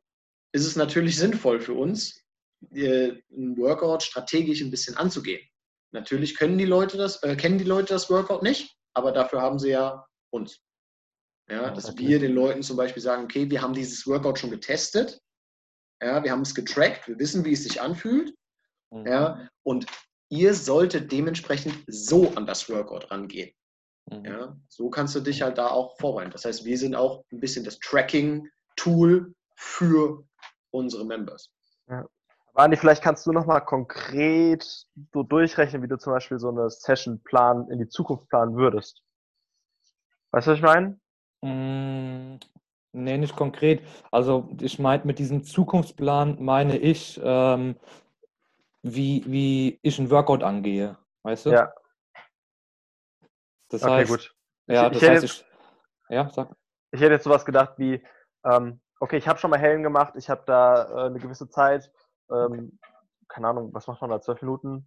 [0.52, 2.24] ist es natürlich sinnvoll für uns,
[2.72, 5.40] ein Workout strategisch ein bisschen anzugehen.
[5.92, 9.58] Natürlich können die Leute das, äh, kennen die Leute das Workout nicht, aber dafür haben
[9.58, 10.60] sie ja uns.
[11.48, 12.06] Ja, dass okay.
[12.06, 15.20] wir den Leuten zum Beispiel sagen, okay, wir haben dieses Workout schon getestet,
[16.00, 18.32] ja, wir haben es getrackt, wir wissen, wie es sich anfühlt,
[18.90, 19.06] mhm.
[19.06, 19.86] ja, und
[20.28, 23.52] ihr solltet dementsprechend so an das Workout rangehen.
[24.10, 24.24] Mhm.
[24.24, 26.30] Ja, so kannst du dich halt da auch vorbereiten.
[26.30, 30.24] Das heißt, wir sind auch ein bisschen das Tracking-Tool für
[30.70, 31.50] unsere Members.
[31.88, 32.06] Ja.
[32.54, 37.22] Andi, vielleicht kannst du nochmal konkret so durchrechnen, wie du zum Beispiel so eine Session
[37.22, 39.02] planen, in die Zukunft planen würdest.
[40.32, 41.00] Weißt du, was ich meine?
[41.42, 42.38] Mm,
[42.92, 43.82] nee, nicht konkret.
[44.10, 47.76] Also ich meine, mit diesem Zukunftsplan meine ich, ähm,
[48.82, 50.96] wie, wie ich ein Workout angehe.
[51.22, 51.50] Weißt du?
[51.50, 51.72] Ja.
[53.68, 54.34] Das okay, heißt, gut.
[54.66, 55.46] Ja, ich, das ich heißt, jetzt,
[56.08, 56.56] ich, ja, sag.
[56.92, 58.04] Ich hätte jetzt sowas gedacht wie,
[58.44, 61.90] ähm, okay, ich habe schon mal Hellen gemacht, ich habe da äh, eine gewisse Zeit
[62.32, 62.78] ähm,
[63.28, 64.20] keine Ahnung, was macht man da?
[64.20, 64.86] Zwölf Minuten?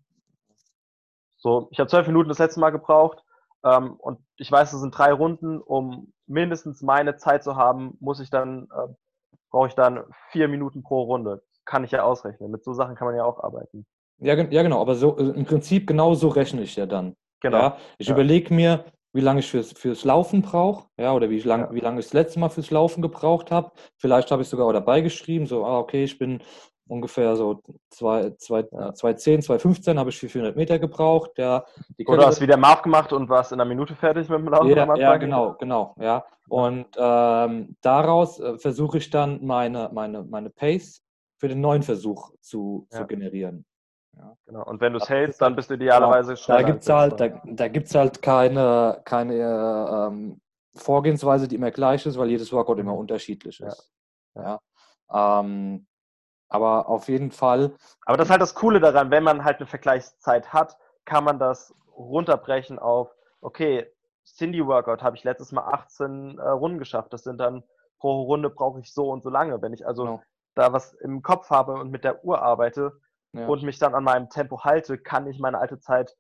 [1.38, 3.24] So, ich habe zwölf Minuten das letzte Mal gebraucht
[3.64, 5.60] ähm, und ich weiß, es sind drei Runden.
[5.60, 8.94] Um mindestens meine Zeit zu haben, muss ich dann, äh,
[9.50, 11.44] brauche ich dann vier Minuten pro Runde.
[11.66, 12.52] Kann ich ja ausrechnen.
[12.52, 13.86] Mit so Sachen kann man ja auch arbeiten.
[14.20, 17.16] Ja, ja genau, aber so äh, im Prinzip genau so rechne ich ja dann.
[17.42, 17.58] Genau.
[17.58, 17.78] Ja?
[17.98, 18.14] Ich ja.
[18.14, 21.74] überlege mir, wie lange ich fürs, fürs Laufen brauche, ja, oder wie lange, ja.
[21.74, 23.72] wie lange ich das letzte Mal fürs Laufen gebraucht habe.
[23.98, 26.42] Vielleicht habe ich sogar auch dabei geschrieben, so, ah, okay, ich bin
[26.88, 31.32] ungefähr so 2010, 2015 habe ich für 400 Meter gebraucht.
[31.38, 31.66] Der,
[32.06, 34.70] Oder hast du wieder Mark gemacht und warst in einer Minute fertig mit dem Laufen?
[34.70, 35.96] Ja, ja genau, genau.
[36.00, 36.26] Ja.
[36.50, 41.02] Und ähm, daraus äh, versuche ich dann meine, meine, meine Pace
[41.38, 43.00] für den neuen Versuch zu, ja.
[43.00, 43.66] zu generieren.
[44.16, 44.38] Ja.
[44.46, 44.64] Genau.
[44.66, 46.58] Und wenn du es hältst, dann bist du idealerweise genau.
[46.58, 50.42] Da gibt es halt, da, da gibt's halt keine, keine ähm,
[50.76, 53.92] Vorgehensweise, die immer gleich ist, weil jedes Workout immer unterschiedlich ist.
[54.36, 54.60] Ja.
[55.12, 55.40] ja.
[55.40, 55.88] Ähm,
[56.54, 57.74] aber auf jeden Fall.
[58.06, 61.40] Aber das ist halt das Coole daran, wenn man halt eine Vergleichszeit hat, kann man
[61.40, 63.92] das runterbrechen auf, okay,
[64.24, 67.12] Cindy Workout habe ich letztes Mal 18 äh, Runden geschafft.
[67.12, 67.64] Das sind dann
[68.00, 69.62] pro Runde brauche ich so und so lange.
[69.62, 70.24] Wenn ich also genau.
[70.56, 72.94] da was im Kopf habe und mit der Uhr arbeite
[73.34, 73.48] ja.
[73.48, 76.16] und mich dann an meinem Tempo halte, kann ich meine alte Zeit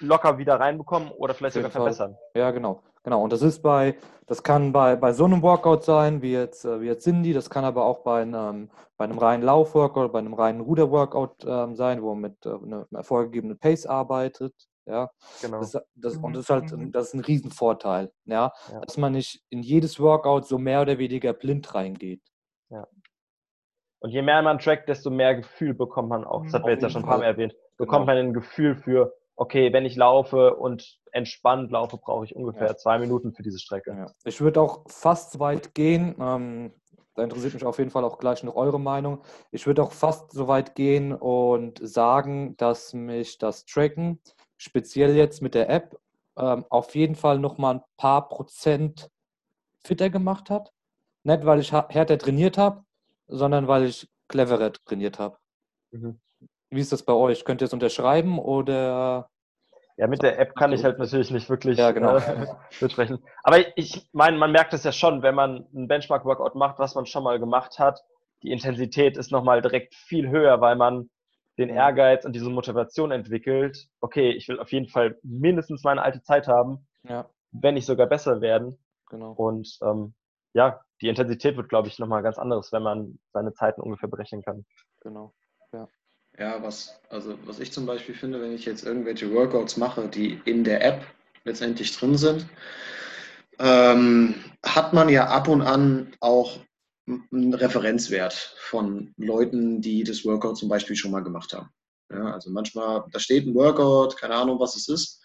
[0.00, 2.16] locker wieder reinbekommen oder vielleicht sogar verbessern.
[2.34, 2.82] Ja, genau.
[3.04, 3.22] Genau.
[3.22, 6.80] Und das ist bei, das kann bei, bei so einem Workout sein, wie jetzt, äh,
[6.80, 10.34] wie jetzt Cindy, das kann aber auch bei einem, bei einem reinen Laufworkout, bei einem
[10.34, 14.54] reinen Ruderworkout ähm, sein, wo man mit äh, einer vorgegebenen Pace arbeitet.
[14.86, 15.10] Ja,
[15.40, 15.60] genau.
[15.60, 16.90] Das, das, und das ist halt mhm.
[16.90, 18.52] das ist ein Riesenvorteil, ja?
[18.70, 22.22] ja, dass man nicht in jedes Workout so mehr oder weniger blind reingeht.
[22.68, 22.88] Ja.
[24.00, 26.42] Und je mehr man trackt, desto mehr Gefühl bekommt man auch.
[26.42, 27.54] Das hat wir jetzt ja schon ein paar Mal erwähnt.
[27.76, 28.18] Bekommt genau.
[28.18, 32.76] man ein Gefühl für, okay, wenn ich laufe und entspannt laufe, brauche ich ungefähr ja.
[32.76, 33.90] zwei Minuten für diese Strecke.
[33.90, 34.06] Ja.
[34.24, 36.72] Ich würde auch fast so weit gehen, ähm,
[37.14, 39.22] da interessiert mich auf jeden Fall auch gleich noch eure Meinung.
[39.50, 44.18] Ich würde auch fast so weit gehen und sagen, dass mich das Tracken,
[44.56, 45.98] speziell jetzt mit der App,
[46.38, 49.10] ähm, auf jeden Fall nochmal ein paar Prozent
[49.84, 50.72] fitter gemacht hat.
[51.24, 52.84] Nicht, weil ich härter trainiert habe,
[53.26, 55.36] sondern weil ich cleverer trainiert habe.
[55.90, 56.18] Mhm.
[56.72, 57.44] Wie ist das bei euch?
[57.44, 59.28] Könnt ihr es unterschreiben oder?
[59.98, 62.16] Ja, mit der App kann ich halt natürlich nicht wirklich ja, genau.
[62.16, 62.46] äh,
[62.80, 63.22] mitsprechen.
[63.42, 67.04] Aber ich meine, man merkt es ja schon, wenn man einen Benchmark-Workout macht, was man
[67.04, 68.02] schon mal gemacht hat.
[68.42, 71.10] Die Intensität ist nochmal direkt viel höher, weil man
[71.58, 71.68] den.
[71.68, 73.86] Ehrgeiz und diese Motivation entwickelt.
[74.00, 77.28] Okay, ich will auf jeden Fall mindestens meine alte Zeit haben, ja.
[77.50, 78.78] wenn nicht sogar besser werden.
[79.10, 79.32] Genau.
[79.32, 80.14] Und ähm,
[80.54, 84.42] ja, die Intensität wird, glaube ich, nochmal ganz anderes, wenn man seine Zeiten ungefähr berechnen
[84.42, 84.64] kann.
[85.02, 85.34] Genau.
[85.72, 85.86] Ja.
[86.38, 90.40] Ja, was, also was ich zum Beispiel finde, wenn ich jetzt irgendwelche Workouts mache, die
[90.44, 91.04] in der App
[91.44, 92.46] letztendlich drin sind,
[93.58, 96.58] ähm, hat man ja ab und an auch
[97.06, 101.68] einen Referenzwert von Leuten, die das Workout zum Beispiel schon mal gemacht haben.
[102.10, 105.20] Ja, also manchmal, da steht ein Workout, keine Ahnung, was es ist,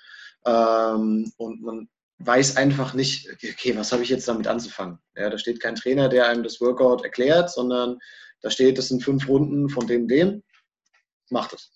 [0.46, 1.88] ähm, und man
[2.20, 4.98] weiß einfach nicht, okay, was habe ich jetzt damit anzufangen?
[5.16, 8.00] Ja, da steht kein Trainer, der einem das Workout erklärt, sondern
[8.42, 10.44] da steht, das sind fünf Runden von dem, dem,
[11.32, 11.72] macht es.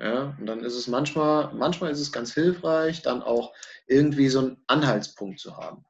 [0.00, 3.52] Ja, und dann ist es manchmal, manchmal ist es ganz hilfreich, dann auch
[3.86, 5.84] irgendwie so einen Anhaltspunkt zu haben.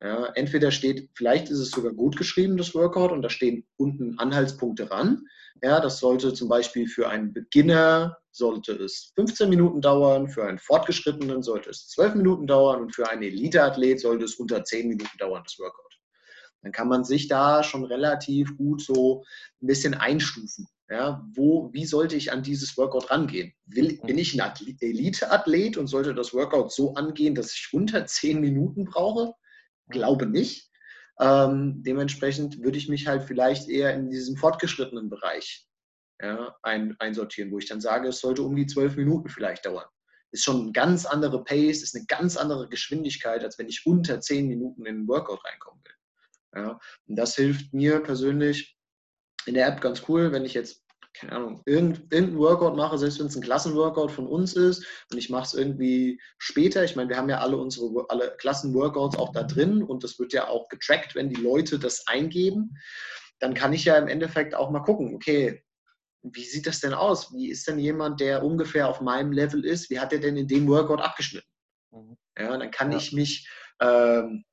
[0.00, 4.18] Ja, entweder steht, vielleicht ist es sogar gut geschrieben, das Workout, und da stehen unten
[4.18, 5.24] Anhaltspunkte ran.
[5.62, 10.58] Ja, das sollte zum Beispiel für einen Beginner sollte es 15 Minuten dauern, für einen
[10.58, 15.16] Fortgeschrittenen sollte es 12 Minuten dauern und für einen Eliteathlet sollte es unter 10 Minuten
[15.18, 15.95] dauern, das Workout.
[16.62, 19.24] Dann kann man sich da schon relativ gut so
[19.62, 20.66] ein bisschen einstufen.
[20.88, 23.52] Ja, wo, wie sollte ich an dieses Workout rangehen?
[23.66, 28.40] Will, bin ich ein Elite-Athlet und sollte das Workout so angehen, dass ich unter 10
[28.40, 29.34] Minuten brauche?
[29.88, 30.70] Glaube nicht.
[31.18, 35.66] Ähm, dementsprechend würde ich mich halt vielleicht eher in diesem fortgeschrittenen Bereich
[36.20, 39.86] ja, ein, einsortieren, wo ich dann sage, es sollte um die zwölf Minuten vielleicht dauern.
[40.30, 44.20] Ist schon eine ganz andere Pace, ist eine ganz andere Geschwindigkeit, als wenn ich unter
[44.20, 45.94] zehn Minuten in ein Workout reinkommen will.
[46.56, 48.76] Ja, und das hilft mir persönlich
[49.44, 50.86] in der App ganz cool, wenn ich jetzt
[51.18, 55.30] keine Ahnung, irgendein Workout mache, selbst wenn es ein Klassenworkout von uns ist und ich
[55.30, 56.84] mache es irgendwie später.
[56.84, 60.32] Ich meine, wir haben ja alle unsere alle Klassenworkouts auch da drin und das wird
[60.32, 62.76] ja auch getrackt, wenn die Leute das eingeben.
[63.38, 65.62] Dann kann ich ja im Endeffekt auch mal gucken, okay,
[66.22, 67.32] wie sieht das denn aus?
[67.32, 69.90] Wie ist denn jemand, der ungefähr auf meinem Level ist?
[69.90, 71.48] Wie hat er denn in dem Workout abgeschnitten?
[71.92, 72.16] Mhm.
[72.38, 72.98] Ja, dann kann ja.
[72.98, 73.48] ich mich,
[73.80, 74.44] ähm,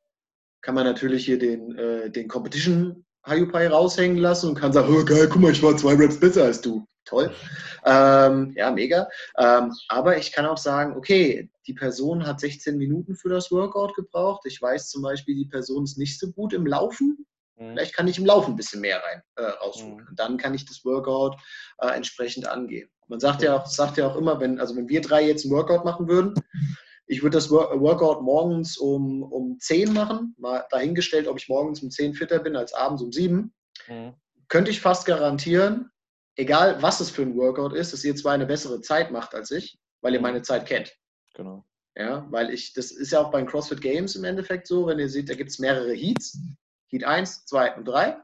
[0.63, 5.06] kann man natürlich hier den, äh, den Competition Hayupai raushängen lassen und kann sagen, oh,
[5.06, 6.86] geil, guck mal, ich war zwei Reps besser als du.
[7.06, 7.34] Toll.
[7.86, 9.08] Ähm, ja, mega.
[9.38, 13.93] Ähm, aber ich kann auch sagen, okay, die Person hat 16 Minuten für das Workout
[13.95, 14.45] gebraucht.
[14.45, 17.26] Ich weiß zum Beispiel, die Person ist nicht so gut im Laufen.
[17.58, 17.71] Mhm.
[17.71, 19.97] Vielleicht kann ich im Laufen ein bisschen mehr rein äh, rausholen.
[19.97, 20.08] Mhm.
[20.10, 21.36] Und dann kann ich das Workout
[21.80, 22.89] äh, entsprechend angehen.
[23.08, 25.52] Man sagt ja auch, sagt ja auch immer, wenn, also wenn wir drei jetzt ein
[25.52, 26.36] Workout machen würden,
[27.05, 31.91] ich würde das Workout morgens um, um 10 machen, mal dahingestellt, ob ich morgens um
[31.91, 33.53] 10 fitter bin als abends um 7.
[33.87, 34.13] Mhm.
[34.47, 35.91] Könnte ich fast garantieren,
[36.35, 39.51] egal was es für ein Workout ist, dass ihr zwar eine bessere Zeit macht als
[39.51, 40.23] ich, weil ihr mhm.
[40.23, 40.93] meine Zeit kennt.
[41.33, 41.65] Genau.
[41.95, 44.97] Ja, weil ich, das ist ja auch bei den CrossFit Games im Endeffekt so, wenn
[44.97, 46.39] ihr seht, da gibt es mehrere Heats.
[46.87, 48.17] Heat 1, 2 und 3.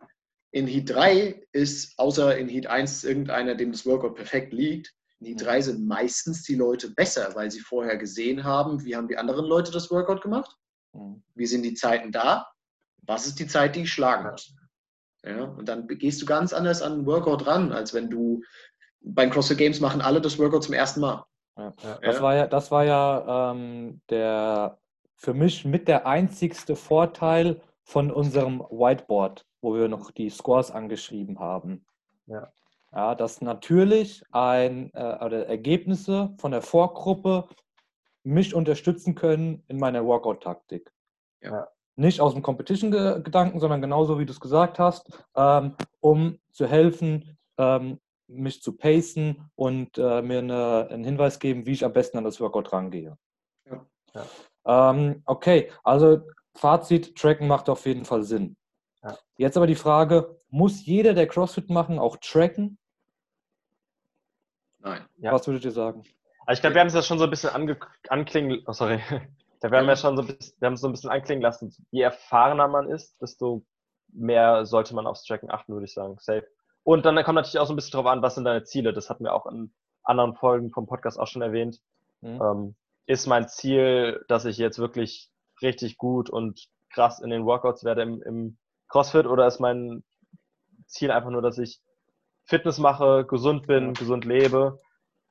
[0.51, 5.35] In Heat 3 ist, außer in Heat 1 irgendeiner, dem das Workout perfekt liegt, die
[5.35, 9.45] drei sind meistens die Leute besser, weil sie vorher gesehen haben, wie haben die anderen
[9.45, 10.55] Leute das Workout gemacht,
[10.93, 11.21] mhm.
[11.35, 12.47] wie sind die Zeiten da,
[13.03, 14.55] was ist die Zeit, die ich schlagen muss.
[15.23, 18.41] Ja, und dann gehst du ganz anders an ein Workout ran, als wenn du
[19.01, 21.25] beim CrossFit Games machen alle das Workout zum ersten Mal.
[21.57, 21.99] Ja, ja.
[22.01, 24.79] Das war ja, das war ja ähm, der
[25.15, 31.39] für mich mit der einzigste Vorteil von unserem Whiteboard, wo wir noch die Scores angeschrieben
[31.39, 31.85] haben.
[32.27, 32.49] Ja.
[32.91, 37.47] Ja, dass natürlich ein, äh, oder Ergebnisse von der Vorgruppe
[38.23, 40.91] mich unterstützen können in meiner Workout-Taktik.
[41.41, 41.67] Ja.
[41.95, 47.37] Nicht aus dem Competition-Gedanken, sondern genauso wie du es gesagt hast, ähm, um zu helfen,
[47.57, 52.17] ähm, mich zu pacen und äh, mir eine, einen Hinweis geben, wie ich am besten
[52.17, 53.17] an das Workout rangehe.
[53.69, 53.85] Ja.
[54.13, 54.91] Ja.
[54.91, 56.21] Ähm, okay, also
[56.55, 58.55] Fazit, Tracken macht auf jeden Fall Sinn.
[59.03, 59.17] Ja.
[59.37, 62.77] Jetzt aber die Frage, muss jeder, der CrossFit machen, auch tracken?
[64.79, 65.05] Nein.
[65.17, 65.31] Ja.
[65.33, 66.03] Was würdet ihr sagen?
[66.45, 68.99] Also ich glaube, wir haben es ja schon so ein bisschen ange anklingen, oh, sorry.
[69.61, 72.01] wir haben ja schon so ein bisschen, wir haben so ein bisschen anklingen lassen, je
[72.01, 73.63] erfahrener man ist, desto
[74.13, 76.17] mehr sollte man aufs Tracken achten, würde ich sagen.
[76.19, 76.47] Safe.
[76.83, 78.93] Und dann kommt natürlich auch so ein bisschen drauf an, was sind deine Ziele.
[78.93, 79.71] Das hatten wir auch in
[80.03, 81.79] anderen Folgen vom Podcast auch schon erwähnt.
[82.21, 82.41] Mhm.
[82.41, 85.29] Ähm, ist mein Ziel, dass ich jetzt wirklich
[85.61, 90.03] richtig gut und krass in den Workouts werde im, im CrossFit oder ist mein
[90.87, 91.79] Ziel einfach nur, dass ich
[92.49, 93.91] Fitness mache, gesund bin, ja.
[93.91, 94.79] gesund lebe,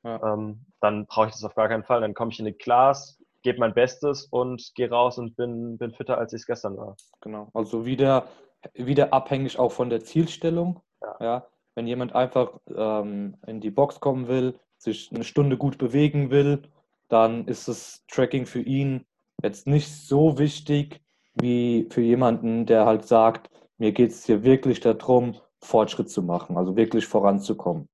[0.03, 0.33] ja.
[0.33, 2.01] ähm, dann brauche ich das auf gar keinen Fall.
[2.01, 5.91] Dann komme ich in die Class, gebe mein Bestes und gehe raus und bin, bin
[5.91, 6.95] fitter, als ich es gestern war.
[7.21, 7.49] Genau.
[7.53, 8.27] Also wieder,
[8.73, 10.81] wieder abhängig auch von der Zielstellung.
[11.01, 11.15] Ja.
[11.19, 11.47] ja.
[11.75, 16.63] Wenn jemand einfach ähm, in die Box kommen will, sich eine Stunde gut bewegen will,
[17.09, 19.05] dann ist das Tracking für ihn
[19.43, 21.01] jetzt nicht so wichtig
[21.33, 26.57] wie für jemanden, der halt sagt, mir geht es hier wirklich darum, Fortschritt zu machen,
[26.57, 27.89] also wirklich voranzukommen.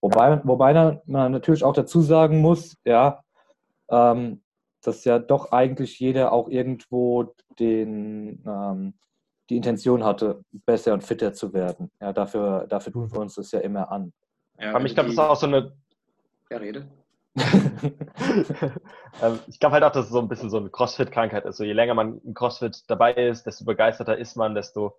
[0.00, 3.22] Wobei, wobei man natürlich auch dazu sagen muss, ja,
[3.88, 4.42] ähm,
[4.82, 8.94] dass ja doch eigentlich jeder auch irgendwo den, ähm,
[9.50, 11.90] die Intention hatte, besser und fitter zu werden.
[12.00, 14.12] Ja, dafür, dafür tun wir uns das ja immer an.
[14.58, 15.72] Ja, Aber ich glaube, das ist auch so eine.
[16.50, 16.86] Ja, rede.
[19.22, 21.58] Ähm, ich glaube halt auch, dass es so ein bisschen so eine Crossfit-Krankheit ist.
[21.58, 24.90] So, je länger man im Crossfit dabei ist, desto begeisterter ist man, desto äh,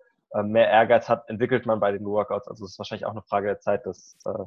[0.42, 2.48] mehr Ehrgeiz hat, entwickelt man bei den Workouts.
[2.48, 4.44] Also es ist wahrscheinlich auch eine Frage der Zeit, dass äh,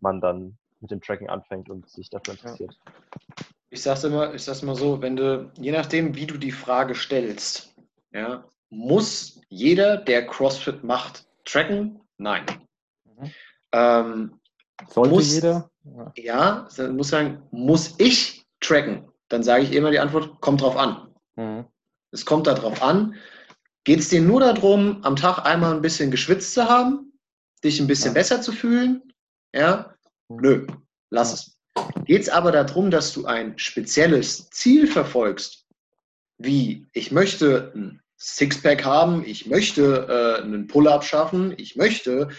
[0.00, 2.78] man dann mit dem Tracking anfängt und sich dafür interessiert.
[3.70, 6.94] Ich sag's immer, ich sag's immer so, wenn du, je nachdem, wie du die Frage
[6.94, 7.74] stellst,
[8.12, 12.00] ja, muss jeder, der CrossFit macht, tracken?
[12.18, 12.44] Nein.
[13.04, 13.30] Mhm.
[13.72, 14.40] Ähm,
[14.88, 15.70] Sollte muss, jeder?
[15.84, 19.08] Ja, ja muss sagen, muss ich tracken?
[19.28, 21.14] Dann sage ich immer die Antwort, kommt drauf an.
[21.36, 21.66] Mhm.
[22.12, 23.14] Es kommt darauf an.
[23.86, 27.12] Geht es dir nur darum, am Tag einmal ein bisschen geschwitzt zu haben,
[27.62, 28.14] dich ein bisschen ja.
[28.14, 29.12] besser zu fühlen?
[29.54, 29.94] Ja?
[30.28, 30.36] Mhm.
[30.40, 30.66] Nö,
[31.10, 31.56] lass es.
[32.04, 35.66] Geht es aber darum, dass du ein spezielles Ziel verfolgst,
[36.36, 42.30] wie ich möchte ein Sixpack haben, ich möchte äh, einen Pull-up schaffen, ich möchte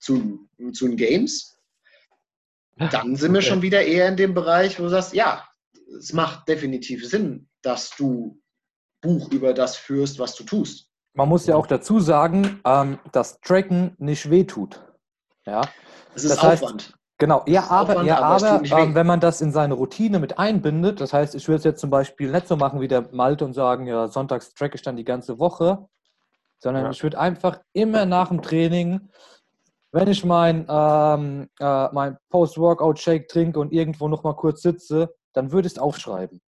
[0.00, 1.60] zu, zu den Games,
[2.76, 3.34] dann sind okay.
[3.34, 5.48] wir schon wieder eher in dem Bereich, wo du sagst, ja,
[5.96, 8.42] es macht definitiv Sinn, dass du
[9.00, 10.87] Buch über das führst, was du tust.
[11.18, 14.80] Man muss ja auch dazu sagen, ähm, dass Tracken nicht wehtut.
[15.44, 15.62] Ja?
[16.14, 16.82] Es ist das Aufwand.
[16.84, 20.20] Heißt, Genau, ja, aber, Aufwand, ja, aber, aber ähm, wenn man das in seine Routine
[20.20, 23.08] mit einbindet, das heißt, ich würde es jetzt zum Beispiel nicht so machen wie der
[23.10, 25.88] Malte und sagen, ja, sonntags track ich dann die ganze Woche,
[26.60, 26.90] sondern ja.
[26.92, 29.10] ich würde einfach immer nach dem Training,
[29.90, 35.66] wenn ich mein, ähm, äh, mein Post-Workout-Shake trinke und irgendwo nochmal kurz sitze, dann würde
[35.66, 36.40] ich es aufschreiben.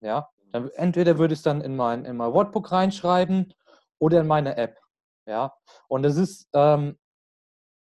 [0.00, 3.52] Ja, dann, entweder würde ich es dann in mein, in mein Wordbook reinschreiben
[4.02, 4.76] oder in meine App.
[5.26, 5.54] Ja,
[5.86, 6.98] und es ist, ähm,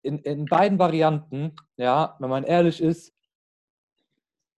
[0.02, 3.14] in, in beiden Varianten, ja, wenn man ehrlich ist,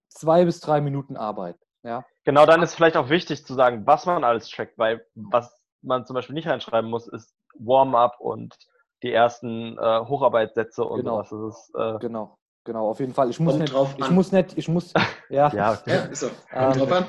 [0.09, 1.59] zwei bis drei Minuten Arbeit.
[1.83, 2.05] Ja.
[2.25, 6.07] Genau, dann ist vielleicht auch wichtig zu sagen, was man alles trackt, weil was man
[6.07, 8.57] zum Beispiel nicht reinschreiben muss, ist Warm-up und
[9.03, 11.23] die ersten äh, Hocharbeitssätze und genau.
[11.25, 11.59] sowas.
[11.59, 13.31] Ist, äh, genau, genau, auf jeden Fall.
[13.31, 14.15] Ich muss kommt nicht, drauf ich an.
[14.15, 14.93] muss nicht, ich muss,
[15.29, 15.51] ja.
[15.55, 15.91] ja, okay.
[15.91, 16.29] ja so.
[16.29, 17.07] Kommt ähm, drauf an.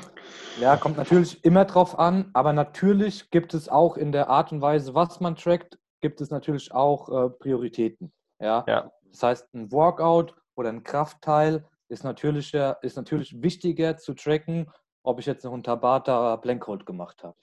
[0.60, 4.60] Ja, kommt natürlich immer drauf an, aber natürlich gibt es auch in der Art und
[4.60, 8.12] Weise, was man trackt, gibt es natürlich auch äh, Prioritäten.
[8.40, 8.64] Ja?
[8.68, 8.92] ja.
[9.10, 14.70] Das heißt, ein Workout oder ein Kraftteil ist natürlich, ist natürlich wichtiger zu tracken,
[15.02, 17.36] ob ich jetzt noch einen Tabata Blankhold gemacht habe.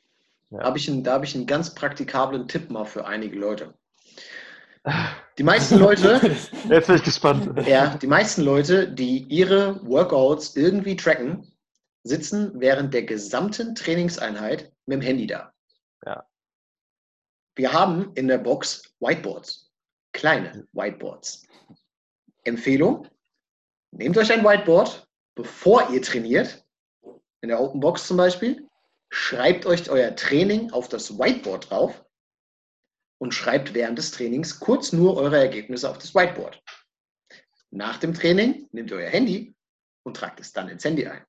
[0.52, 0.62] Ja.
[0.62, 3.74] Hab ich einen, da habe ich einen ganz praktikablen Tipp mal für einige Leute.
[5.38, 6.20] Die meisten Leute.
[6.70, 7.68] Jetzt bin ich gespannt.
[7.68, 11.52] Ja, die meisten Leute, die ihre Workouts irgendwie tracken,
[12.04, 15.54] sitzen während der gesamten Trainingseinheit mit dem Handy da.
[16.06, 16.26] Ja.
[17.56, 19.70] Wir haben in der Box Whiteboards
[20.14, 21.48] kleine Whiteboards.
[22.44, 23.08] Empfehlung,
[23.92, 26.66] nehmt euch ein Whiteboard, bevor ihr trainiert,
[27.42, 28.68] in der Open Box zum Beispiel,
[29.10, 32.06] schreibt euch euer Training auf das Whiteboard drauf
[33.20, 36.62] und schreibt während des Trainings kurz nur eure Ergebnisse auf das Whiteboard.
[37.72, 39.56] Nach dem Training nehmt ihr euer Handy
[40.04, 41.24] und tragt es dann ins Handy ein.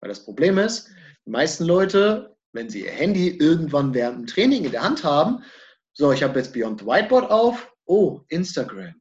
[0.00, 0.90] Weil das Problem ist,
[1.26, 5.44] die meisten Leute, wenn sie ihr Handy irgendwann während dem Training in der Hand haben,
[5.94, 8.94] so, ich habe jetzt Beyond the Whiteboard auf, oh, Instagram.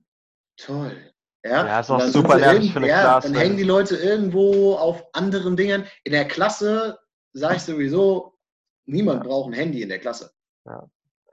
[0.58, 1.12] Toll.
[1.44, 3.32] Ja, ja ist auch super nervig für eine ja, Klasse.
[3.32, 5.86] Dann hängen die Leute irgendwo auf anderen Dingen.
[6.04, 7.00] In der Klasse
[7.34, 8.38] sage ich sowieso,
[8.86, 10.32] niemand braucht ein Handy in der Klasse.
[10.66, 10.88] Ja.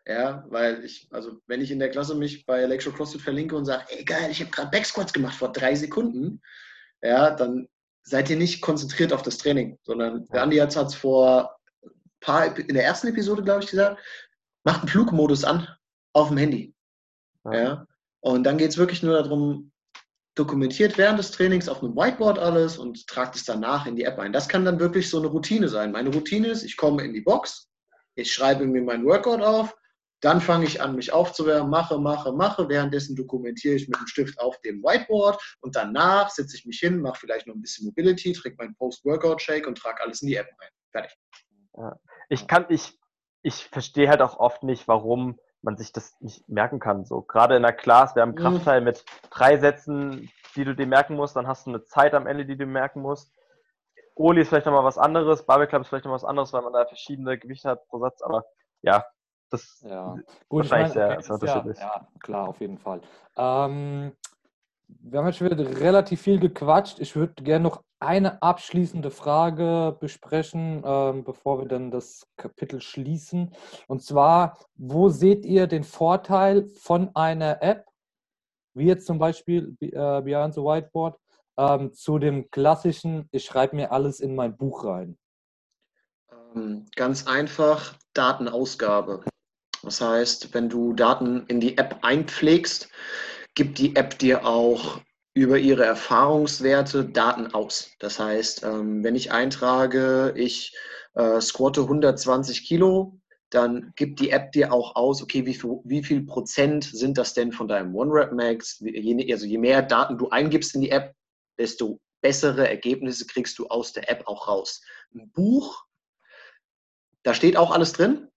[0.09, 3.67] Ja, weil ich, also wenn ich in der Klasse mich bei Electro CrossFit verlinke und
[3.67, 6.41] sage, ey geil, ich habe gerade Backsquats gemacht vor drei Sekunden,
[7.03, 7.69] ja, dann
[8.03, 11.59] seid ihr nicht konzentriert auf das Training, sondern der Andi hat es vor
[12.21, 14.01] paar, in der ersten Episode, glaube ich, gesagt,
[14.65, 15.69] macht einen Flugmodus an
[16.15, 16.75] auf dem Handy.
[17.53, 17.87] Ja.
[18.21, 19.73] Und dann geht es wirklich nur darum,
[20.35, 24.19] dokumentiert während des Trainings auf einem Whiteboard alles und tragt es danach in die App
[24.19, 24.33] ein.
[24.33, 25.93] Das kann dann wirklich so eine Routine sein.
[25.93, 27.69] Meine Routine ist, ich komme in die Box,
[28.15, 29.77] ich schreibe mir meinen Workout auf,
[30.21, 32.69] dann fange ich an, mich aufzuwärmen, mache, mache, mache.
[32.69, 37.01] Währenddessen dokumentiere ich mit dem Stift auf dem Whiteboard und danach setze ich mich hin,
[37.01, 40.49] mache vielleicht noch ein bisschen Mobility, trinke meinen Post-Workout-Shake und trage alles in die App
[40.59, 40.69] ein.
[40.91, 41.17] Fertig.
[42.29, 42.99] Ich kann, ich,
[43.43, 47.05] ich verstehe halt auch oft nicht, warum man sich das nicht merken kann.
[47.05, 48.57] So gerade in der Class, wir haben einen mhm.
[48.57, 52.27] Kraftteil mit drei Sätzen, die du dir merken musst, dann hast du eine Zeit am
[52.27, 53.33] Ende, die du merken musst.
[54.15, 56.73] Oli ist vielleicht nochmal was anderes, Barbell Club ist vielleicht nochmal was anderes, weil man
[56.73, 58.45] da verschiedene Gewichte hat pro Satz, aber
[58.83, 59.05] ja,
[59.51, 60.17] das ja.
[60.49, 61.49] Gut, ist wahrscheinlich sehr, sehr.
[61.49, 63.01] Ja, ja, klar, auf jeden Fall.
[63.37, 64.13] Ähm,
[64.89, 66.99] wir haben jetzt schon wieder relativ viel gequatscht.
[66.99, 73.55] Ich würde gerne noch eine abschließende Frage besprechen, ähm, bevor wir dann das Kapitel schließen.
[73.87, 77.87] Und zwar, wo seht ihr den Vorteil von einer App,
[78.75, 79.91] wie jetzt zum Beispiel äh,
[80.23, 81.19] Beyond the Whiteboard,
[81.57, 85.19] ähm, zu dem klassischen, ich schreibe mir alles in mein Buch rein?
[86.55, 89.25] Ähm, Ganz einfach Datenausgabe.
[89.89, 92.91] Das heißt, wenn du Daten in die App einpflegst,
[93.55, 95.01] gibt die App dir auch
[95.33, 97.93] über ihre Erfahrungswerte Daten aus.
[97.99, 100.77] Das heißt, ähm, wenn ich eintrage, ich
[101.15, 103.19] äh, squatte 120 Kilo,
[103.49, 107.33] dann gibt die App dir auch aus, okay, wie viel, wie viel Prozent sind das
[107.33, 108.83] denn von deinem One-Rep-Max?
[108.83, 111.15] Also je mehr Daten du eingibst in die App,
[111.59, 114.83] desto bessere Ergebnisse kriegst du aus der App auch raus.
[115.15, 115.87] Ein Buch,
[117.23, 118.29] da steht auch alles drin,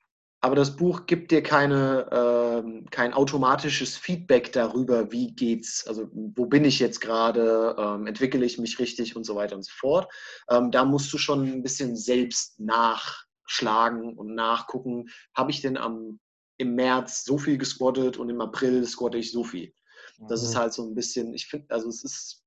[0.41, 6.47] aber das Buch gibt dir keine, ähm, kein automatisches Feedback darüber, wie geht's, also wo
[6.47, 10.11] bin ich jetzt gerade, ähm, entwickle ich mich richtig und so weiter und so fort.
[10.49, 16.19] Ähm, da musst du schon ein bisschen selbst nachschlagen und nachgucken, habe ich denn am,
[16.57, 19.71] im März so viel gesquattet und im April squatte ich so viel.
[20.27, 20.59] Das ist Mhm.
[20.59, 22.43] halt so ein bisschen, ich finde, also es ist,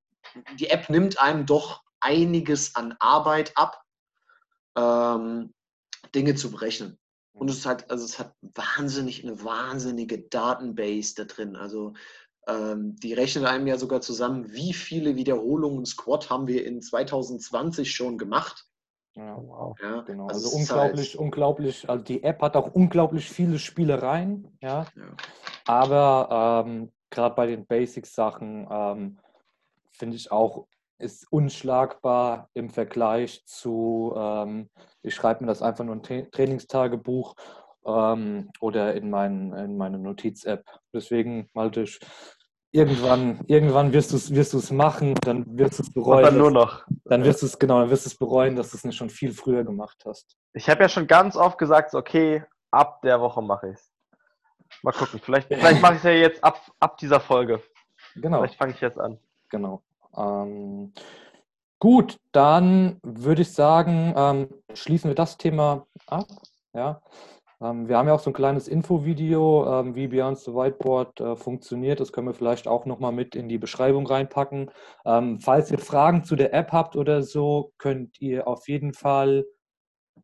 [0.59, 3.81] die App nimmt einem doch einiges an Arbeit ab,
[4.77, 5.55] ähm,
[6.13, 6.99] Dinge zu berechnen.
[7.35, 11.57] Und es ist halt, also es hat wahnsinnig, eine wahnsinnige Datenbase da drin.
[11.57, 11.93] Also
[12.47, 17.93] ähm, die rechnen einem ja sogar zusammen, wie viele Wiederholungen Squat haben wir in 2020
[17.95, 18.67] schon gemacht.
[19.17, 19.77] Ja, Wow.
[19.81, 20.29] Ja, genau.
[20.29, 21.89] also Also, es unglaublich, halt- unglaublich.
[21.91, 24.87] Also die App hat auch unglaublich viele Spielereien, ja.
[24.97, 25.17] Ja.
[25.67, 29.19] Aber ähm, gerade bei den Basics-Sachen ähm,
[29.91, 30.67] finde ich auch,
[30.99, 34.69] ist unschlagbar im Vergleich zu, ähm,
[35.03, 37.35] ich schreibe mir das einfach nur ein Tra Trainingstagebuch
[37.87, 40.65] ähm, oder in, mein, in meine Notiz-App.
[40.93, 41.99] Deswegen, Malte, ich-
[42.73, 46.25] irgendwann, irgendwann wirst du es wirst du's machen, dann wirst du es Und bereuen.
[46.25, 46.87] dann nur dass- noch.
[47.05, 49.11] Dann wirst du es, genau, dann wirst du es bereuen, dass du es nicht schon
[49.11, 50.37] viel früher gemacht hast.
[50.55, 53.93] Ich habe ja schon ganz oft gesagt, so, okay, ab der Woche mache ich es.
[54.83, 57.63] Mal gucken, vielleicht, vielleicht mache ich es ja jetzt ab, ab dieser Folge.
[58.17, 58.39] Genau.
[58.39, 59.19] Vielleicht fange ich jetzt an.
[59.51, 59.83] Genau.
[60.17, 60.93] Ähm,
[61.79, 66.27] gut, dann würde ich sagen, ähm, schließen wir das Thema ab.
[66.75, 67.03] Ja.
[67.61, 71.37] Ähm, wir haben ja auch so ein kleines Infovideo, ähm, wie Beyond the Whiteboard äh,
[71.37, 72.01] funktioniert.
[72.01, 74.71] Das können wir vielleicht auch nochmal mit in die Beschreibung reinpacken.
[75.05, 79.47] Ähm, falls ihr Fragen zu der App habt oder so, könnt ihr auf jeden Fall,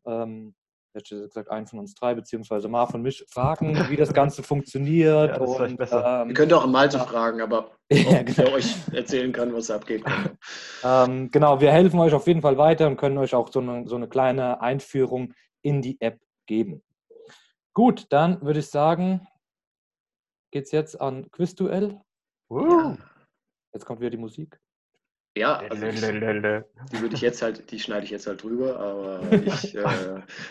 [0.05, 0.53] ähm,
[0.93, 4.43] hätte ich gesagt, einen von uns drei, beziehungsweise Marv und mich fragen, wie das Ganze
[4.43, 5.29] funktioniert.
[5.29, 6.21] Ja, das und, besser.
[6.21, 7.03] ähm, Ihr könnt auch Malte ja.
[7.05, 8.43] fragen, aber Ja, genau.
[8.49, 10.03] er euch erzählen kann, was abgeht.
[10.83, 13.87] Ähm, genau, wir helfen euch auf jeden Fall weiter und können euch auch so eine,
[13.87, 15.31] so eine kleine Einführung
[15.61, 16.81] in die App geben.
[17.75, 19.27] Gut, dann würde ich sagen,
[20.51, 22.01] geht es jetzt an Quizduell.
[22.49, 22.97] Uh.
[23.73, 24.59] Jetzt kommt wieder die Musik.
[25.37, 29.21] Ja, also ich, die würde ich jetzt halt, die schneide ich jetzt halt drüber, aber
[29.31, 29.85] ich äh,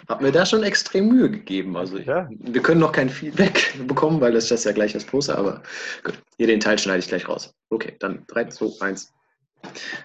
[0.08, 1.76] habe mir da schon extrem Mühe gegeben.
[1.76, 2.28] Also ich, Ja.
[2.30, 5.62] wir können noch kein Feedback bekommen, weil das das ja gleich das Poster, aber
[6.02, 7.52] gut, hier den Teil schneide ich gleich raus.
[7.68, 9.12] Okay, dann 3, 2, 1.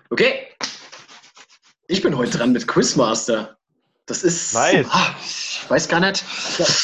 [0.09, 0.47] Okay.
[1.87, 3.55] Ich bin heute dran mit Quizmaster.
[4.07, 4.53] Das ist.
[4.53, 4.87] Nice.
[4.91, 6.23] Ah, ich weiß gar nicht.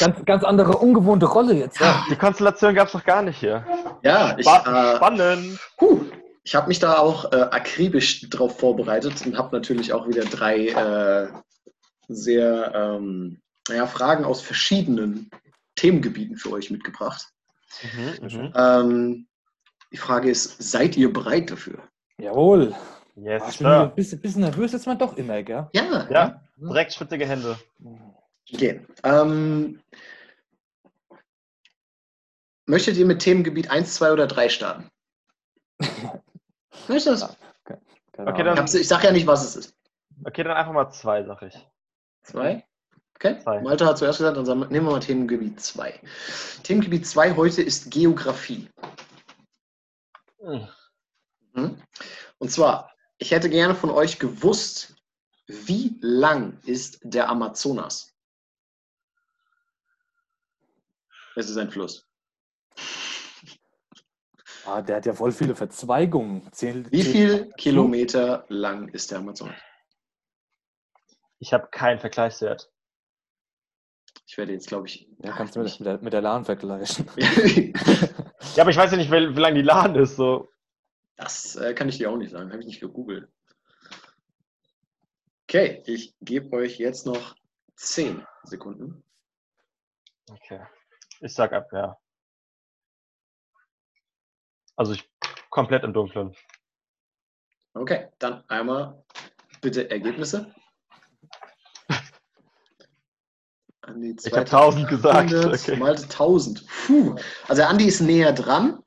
[0.00, 1.78] Ganz, ganz andere, ungewohnte Rolle jetzt.
[1.78, 2.04] Ja.
[2.10, 3.64] Die Konstellation gab es noch gar nicht hier.
[4.02, 5.58] Ja, ich, Spa äh, spannend.
[5.76, 6.00] Puh,
[6.44, 10.68] ich habe mich da auch äh, akribisch drauf vorbereitet und habe natürlich auch wieder drei
[10.68, 11.28] äh,
[12.08, 15.30] sehr ähm, naja, Fragen aus verschiedenen
[15.76, 17.28] Themengebieten für euch mitgebracht.
[17.82, 18.52] Mhm, mhm.
[18.56, 19.26] Ähm,
[19.92, 21.78] die Frage ist, seid ihr bereit dafür?
[22.18, 22.74] Jawohl.
[23.14, 25.68] Yes, ich bin ein bisschen, bisschen nervös jetzt mal doch immer, gell?
[25.74, 26.08] Ja.
[26.10, 27.58] Ja, direkt schwitzige Hände.
[28.52, 28.80] Okay.
[29.04, 29.80] Ähm,
[32.66, 34.90] möchtet ihr mit Themengebiet 1, 2 oder 3 starten?
[36.88, 37.36] Möchtest du das?
[37.64, 37.78] Okay.
[38.12, 39.74] Ich, dann- hab's- ich sage ja nicht, was es ist.
[40.24, 41.54] Okay, dann einfach mal zwei, sag ich.
[42.22, 42.64] Zwei?
[43.16, 43.60] Okay, Zwei.
[43.62, 46.00] Malte hat zuerst gesagt, dann sagen nehmen wir mal Themengebiet 2.
[46.64, 48.68] Themengebiet 2 heute ist Geografie.
[50.40, 50.68] Hm.
[51.52, 51.82] Mhm.
[52.38, 54.96] Und zwar, ich hätte gerne von euch gewusst,
[55.46, 58.12] wie lang ist der Amazonas?
[61.36, 62.06] Es ist ein Fluss.
[64.64, 66.48] Ah, der hat ja voll viele Verzweigungen.
[66.52, 69.56] Zähl, Wie viel Kilometer lang ist der Amazonas?
[71.38, 72.70] Ich habe keinen Vergleichswert.
[74.26, 75.08] Ich werde jetzt, glaube ich.
[75.18, 77.06] Ja, kannst du mit, mit, der, mit der LAN vergleichen.
[78.54, 80.16] Ja, aber ich weiß ja nicht, wie, wie lang die Laden ist.
[80.16, 80.48] So.
[81.16, 83.30] Das äh, kann ich dir auch nicht sagen, habe ich nicht gegoogelt.
[85.44, 87.34] Okay, ich gebe euch jetzt noch
[87.76, 89.02] 10 Sekunden.
[90.30, 90.60] Okay.
[91.20, 91.96] Ich sag ab, ja.
[94.76, 95.08] Also ich
[95.50, 96.34] komplett im Dunkeln.
[97.74, 99.02] Okay, dann einmal
[99.60, 100.52] bitte Ergebnisse.
[104.24, 105.30] Ich habe 1000 gesagt.
[105.30, 105.76] 200, Okay.
[105.76, 106.64] Malte 1000.
[106.86, 107.16] Puh.
[107.48, 108.82] Also Andi ist näher dran,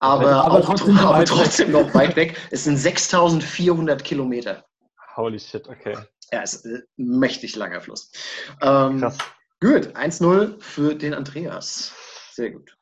[0.00, 2.38] aber, Aber auch, trotzdem aber weit trotzdem noch weit weg.
[2.50, 4.64] Es sind 6400 Kilometer.
[5.16, 5.96] Holy shit, okay.
[6.32, 8.10] Ja, ist ein mächtig langer Fluss.
[8.62, 9.18] Ähm, Krass.
[9.60, 11.92] Gut, 1-0 für den Andreas.
[12.32, 12.76] Sehr gut.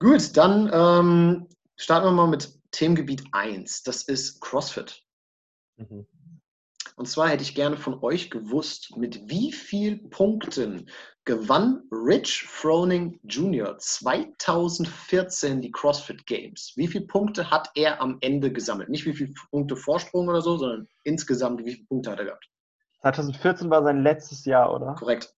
[0.00, 3.82] Gut, dann ähm, starten wir mal mit Themengebiet 1.
[3.84, 5.02] Das ist CrossFit.
[5.76, 6.06] Mhm.
[6.96, 10.88] Und zwar hätte ich gerne von euch gewusst, mit wie vielen Punkten
[11.24, 13.76] gewann Rich Froning Jr.
[13.78, 16.72] 2014 die CrossFit Games?
[16.76, 18.90] Wie viele Punkte hat er am Ende gesammelt?
[18.90, 22.48] Nicht wie viele Punkte Vorsprung oder so, sondern insgesamt, wie viele Punkte hat er gehabt?
[23.00, 24.94] 2014 war sein letztes Jahr, oder?
[24.94, 25.34] Korrekt.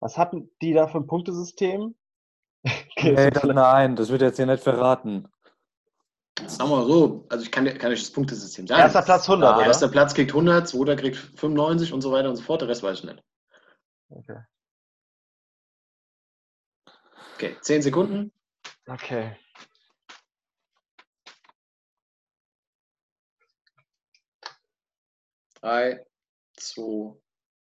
[0.00, 1.94] Was hatten die da für ein Punktesystem?
[3.00, 5.28] Nee, das, nein, das wird jetzt hier nicht verraten.
[6.46, 8.80] Sagen wir mal so, also ich kann, kann euch das Punktesystem sagen.
[8.80, 9.66] Erster Platz 100, Ja, oder?
[9.66, 12.60] erster Platz kriegt 100, zweiter kriegt 95 und so weiter und so fort.
[12.60, 13.22] Der Rest weiß ich nicht.
[14.10, 14.38] Okay.
[17.36, 18.32] Okay, 10 Sekunden.
[18.88, 19.36] okay.
[25.60, 26.06] Drei,
[26.56, 27.14] zwei,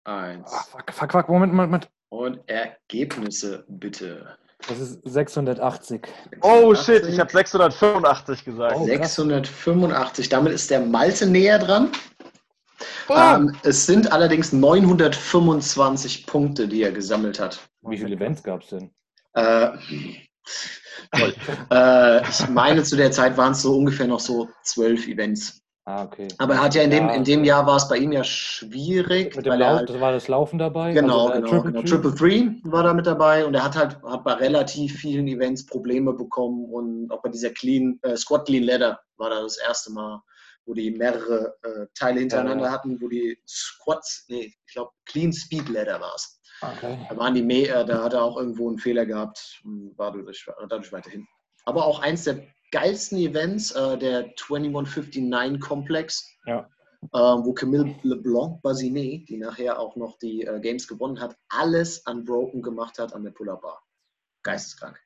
[0.03, 0.51] eins.
[0.51, 1.91] Ah, fuck, fuck, fuck, Moment, Moment, Moment.
[2.14, 4.38] Und Ergebnisse bitte.
[4.68, 6.01] Das ist 680.
[6.41, 8.76] Oh shit, ich habe 685 gesagt.
[8.76, 8.86] Oh.
[8.86, 9.16] krass.
[9.16, 10.30] 685.
[10.30, 11.91] Damit ist der Malte näher dran.
[13.07, 13.38] Ah.
[13.38, 17.59] Ähm, es sind allerdings 925 Punkte, die er gesammelt hat.
[17.82, 18.91] Wie viele Events gab es denn?
[19.34, 19.72] Äh,
[21.14, 21.34] toll.
[21.72, 25.62] äh, ich meine, zu der Zeit waren es so ungefähr noch so zwölf Events.
[25.86, 26.29] Ah, okay.
[26.38, 28.23] Aber er hat ja in dem, Ja, in dem Jahr war es bei ihm ja
[28.23, 29.36] schwierig.
[29.36, 30.93] Mit dem weil Lauf, halt, das war das Laufen dabei?
[30.93, 31.81] genau, Also, genau, genau.
[31.81, 31.89] Three?
[31.89, 35.65] Triple Three war da mit dabei und er hat halt hat bei relativ vielen Events
[35.65, 39.91] Probleme bekommen und auch bei dieser Clean, äh, Squat Clean Ladder war da das erste
[39.91, 40.21] Mal,
[40.65, 42.71] wo die mehrere äh, Teile hintereinander Ja.
[42.71, 46.39] hatten, wo die Squats, nee, ich glaube Clean Speed Ladder war es.
[46.61, 46.97] Okay.
[47.09, 50.13] Da waren die mehr, äh, da hat er auch irgendwo einen Fehler gehabt und war
[50.13, 51.27] dadurch, dadurch weiterhin.
[51.65, 52.41] Aber auch eins der
[52.74, 56.67] geilsten Events, äh, der 2159 Komplex, Ja.
[57.13, 61.99] äh, wo Camille LeBlanc Basinet, die nachher auch noch die äh, Games gewonnen hat, alles
[61.99, 63.82] unbroken gemacht hat an der Pull-Up Bar.
[64.43, 64.97] Geisteskrank.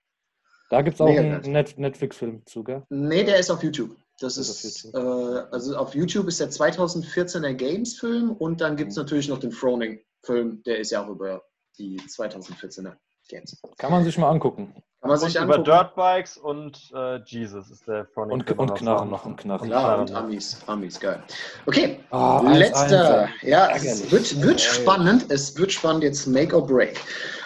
[0.69, 1.51] Da gibt es auch Mega einen.
[1.51, 2.83] Net Netflix-Film zu, gell?
[2.89, 3.95] Nee, der ist auf YouTube.
[4.19, 8.91] Das Ist ist, auf Äh, also auf YouTube ist der 2014er Games-Film und dann gibt
[8.91, 9.03] es Mhm.
[9.03, 11.43] natürlich noch den Froning-Film, der ist ja auch über
[11.77, 12.95] die 2014er
[13.29, 13.61] Games.
[13.77, 14.73] Kann man sich mal angucken.
[15.07, 15.63] Kann man Und sich über angucken.
[15.65, 18.31] Dirtbikes und äh, Jesus ist der Front.
[18.31, 19.67] Und, und Knarren noch, und Knarren.
[19.67, 21.23] Klar, und Amis, Amis, geil.
[21.65, 23.19] Okay, eins, letzter.
[23.21, 23.31] eins.
[23.41, 25.25] Ja, es wird, wird spannend.
[25.29, 26.99] Es wird spannend jetzt Make or Break.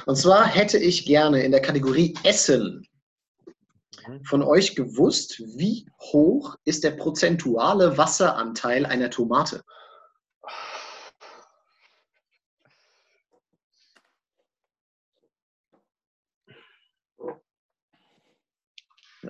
[0.05, 2.85] Und zwar hätte ich gerne in der Kategorie Essen
[4.07, 4.23] Mhm.
[4.23, 9.61] von euch gewusst, wie hoch ist der prozentuale Wasseranteil einer Tomate?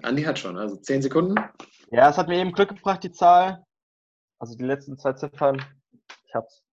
[0.04, 1.36] Andi hat schon, also 10 Sekunden.
[1.91, 3.64] Ja, es hat mir eben Glück gebracht, die Zahl.
[4.39, 5.64] Also die letzten zwei Ziffern.
[6.28, 6.64] Ich hab's.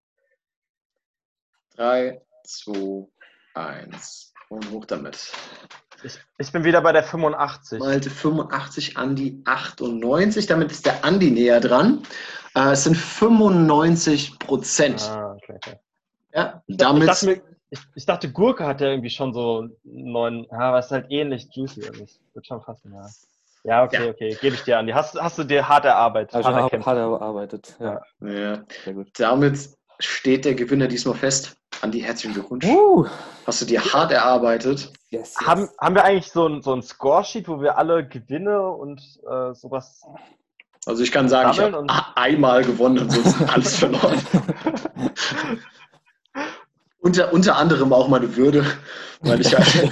[1.76, 3.07] 3, 2,
[3.55, 4.33] 1.
[4.51, 5.33] Und hoch damit.
[6.03, 7.81] Ich, ich bin wieder bei der 85.
[7.81, 10.47] Malte 85, Andi 98.
[10.47, 12.03] Damit ist der Andi näher dran.
[12.55, 15.03] Äh, es sind 95 Prozent.
[15.03, 15.81] Ah, okay, okay.
[16.33, 17.09] Ja, Ich, damit.
[17.09, 20.47] dachte mir, ich, ich dachte, Gurke hat ja irgendwie schon so neun.
[20.51, 21.87] Ja, aber es ist halt ähnlich juicy.
[21.89, 23.07] Also ich würde schon fassen, ja.
[23.64, 24.11] Ja, okay, Ja.
[24.11, 24.37] okay.
[24.41, 24.93] Gebe ich dir an.
[24.95, 26.35] Hast, hast du dir hart erarbeitet?
[26.35, 27.77] Also hart er erarbeitet.
[27.81, 29.09] Ja, ja, sehr gut.
[29.19, 31.57] damit steht der Gewinner diesmal fest.
[31.83, 32.64] Andi, herzlichen Glückwunsch.
[32.64, 33.07] Uh,
[33.47, 34.93] Hast du dir hart erarbeitet?
[35.11, 35.47] yes, yes.
[35.47, 39.55] Haben, haben wir eigentlich so ein, so ein Scoresheet, wo wir alle Gewinne und äh,
[39.55, 40.03] sowas.
[40.87, 44.21] Also ich kann sagen, ich habe und- einmal gewonnen, ansonsten alles verloren.
[47.09, 48.65] unter, unter anderem auch meine Würde,
[49.23, 49.67] weil ich halt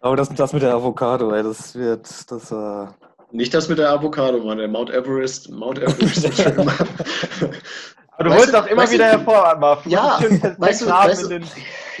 [0.00, 2.86] Aber das, das mit der Avocado, ey, das wird, das, äh,
[3.32, 6.46] nicht das mit der Avocado, Mann, der Mount Everest, Mount Everest.
[8.18, 9.78] Aber du holst auch immer wieder hervor.
[9.84, 10.18] Du Ja,
[10.58, 11.40] weißt du- weißt du-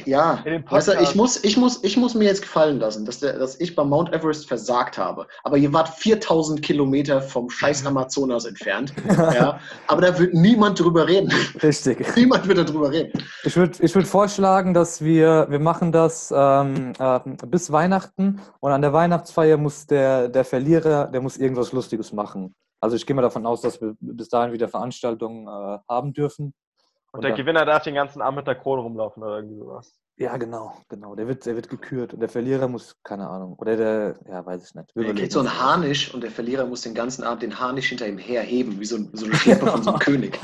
[0.06, 3.18] Ja, in weißt du, ich muss, ich, muss, ich muss mir jetzt gefallen lassen, dass,
[3.18, 5.26] der, dass ich beim Mount Everest versagt habe.
[5.42, 8.94] Aber ihr wart 4000 Kilometer vom scheiß Amazonas entfernt.
[9.08, 11.32] ja, aber da wird niemand drüber reden.
[11.62, 12.06] richtig.
[12.16, 13.22] niemand wird darüber reden.
[13.44, 18.72] Ich würde ich würd vorschlagen, dass wir, wir machen das ähm, äh, bis Weihnachten und
[18.72, 22.54] an der Weihnachtsfeier muss der, der Verlierer, der muss irgendwas Lustiges machen.
[22.80, 26.54] Also ich gehe mal davon aus, dass wir bis dahin wieder Veranstaltungen äh, haben dürfen.
[27.16, 29.92] Und der dann- Gewinner darf den ganzen Abend mit der Krone rumlaufen oder irgendwie sowas.
[30.18, 31.14] Ja, genau, genau.
[31.14, 34.66] Der wird, der wird gekürt und der Verlierer muss, keine Ahnung, oder der, ja, weiß
[34.66, 34.88] ich nicht.
[34.88, 35.60] Er überlegen kriegt so einen.
[35.60, 38.96] Harnisch und der Verlierer muss den ganzen Abend den Harnisch hinter ihm herheben, wie so,
[38.96, 40.40] ein, so eine Schleppe von so einem König.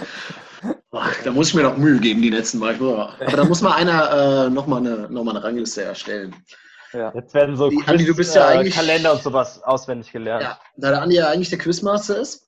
[0.90, 2.74] Boah, da muss ich mir noch Mühe geben, die letzten Mal.
[2.74, 6.36] Aber da muss mal einer äh, nochmal eine, noch mal eine Rangliste erstellen.
[6.92, 7.10] Ja.
[7.14, 10.42] Jetzt werden so Quiz, Andi, du bist ja äh, eigentlich, Kalender und sowas auswendig gelernt.
[10.42, 12.46] Ja, da der Andi ja eigentlich der Quizmaster ist.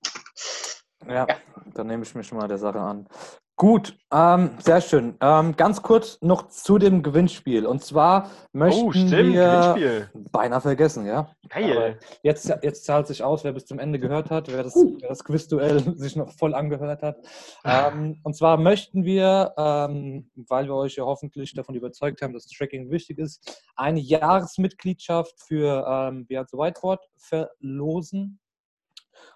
[1.08, 1.36] Ja, ja.
[1.72, 3.08] dann nehme ich mich schon mal der Sache an.
[3.56, 5.16] Gut, ähm, sehr schön.
[5.20, 7.66] Ähm, ganz kurz noch zu dem Gewinnspiel.
[7.66, 10.10] Und zwar möchten oh, stimmt, wir Gewinnspiel.
[10.32, 11.30] beinahe vergessen, ja.
[11.48, 12.00] Geil.
[12.24, 15.22] jetzt, jetzt zahlt sich aus, wer bis zum Ende gehört hat, wer das, wer das
[15.22, 17.18] Quizduell sich noch voll angehört hat.
[17.64, 22.48] Ähm, und zwar möchten wir, ähm, weil wir euch ja hoffentlich davon überzeugt haben, dass
[22.48, 28.40] Tracking wichtig ist, eine Jahresmitgliedschaft für ähm, Beyond the Whiteboard verlosen.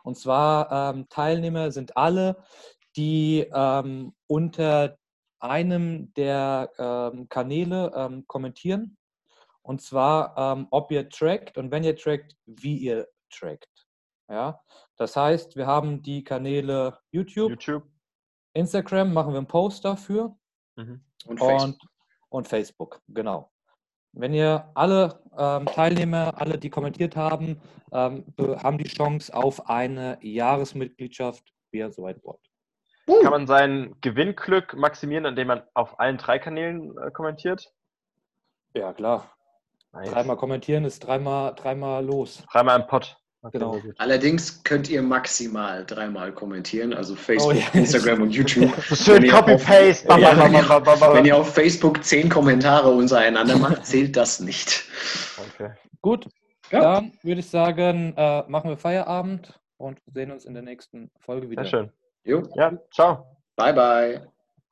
[0.03, 2.37] Und zwar ähm, Teilnehmer sind alle,
[2.99, 4.99] die ähm, unter
[5.38, 8.99] einem der ähm, Kanäle ähm, kommentieren.
[9.62, 13.86] Und zwar, ähm, ob ihr trackt und wenn ihr trackt, wie ihr trackt.
[14.28, 14.61] Ja?
[14.96, 17.84] Das heißt, wir haben die Kanäle YouTube, YouTube.
[18.55, 20.36] Instagram, machen wir einen Post dafür.
[20.76, 21.05] Mhm.
[21.26, 21.62] Und, Facebook.
[21.62, 21.78] Und,
[22.30, 23.53] und, Facebook, genau.
[24.12, 27.61] Wenn ihr alle ähm, Teilnehmer, alle, die kommentiert haben,
[27.92, 32.47] ähm, haben die Chance auf eine Jahresmitgliedschaft via The Whiteboard.
[33.09, 33.22] Uh.
[33.22, 37.72] Kann man sein Gewinnglück maximieren, indem man auf allen drei Kanälen äh, kommentiert?
[38.74, 39.32] Ja, klar.
[39.92, 40.11] Nice.
[40.11, 42.44] Dreimal kommentieren ist dreimal, dreimal los.
[42.52, 43.16] Dreimal im Pott.
[43.52, 43.80] Genau.
[43.98, 47.66] Allerdings könnt ihr maximal dreimal kommentieren, also Facebook, oh, ja.
[47.72, 48.70] Instagram und YouTube.
[48.82, 50.09] Schön Copy-Paste.
[50.09, 54.84] Ja, wenn, wenn, ihr auf Facebook zehn Kommentare untereinander macht, zählt das nicht.
[55.54, 55.70] Okay.
[56.02, 56.26] Gut,
[56.70, 56.80] ja.
[56.80, 61.48] dann würde ich sagen, äh, machen wir Feierabend und sehen uns in der nächsten Folge
[61.48, 61.62] wieder.
[61.62, 61.92] Sehr schön.
[62.29, 62.43] Jo.
[62.57, 63.24] Ja, ciao.
[63.57, 64.38] Bye, bye.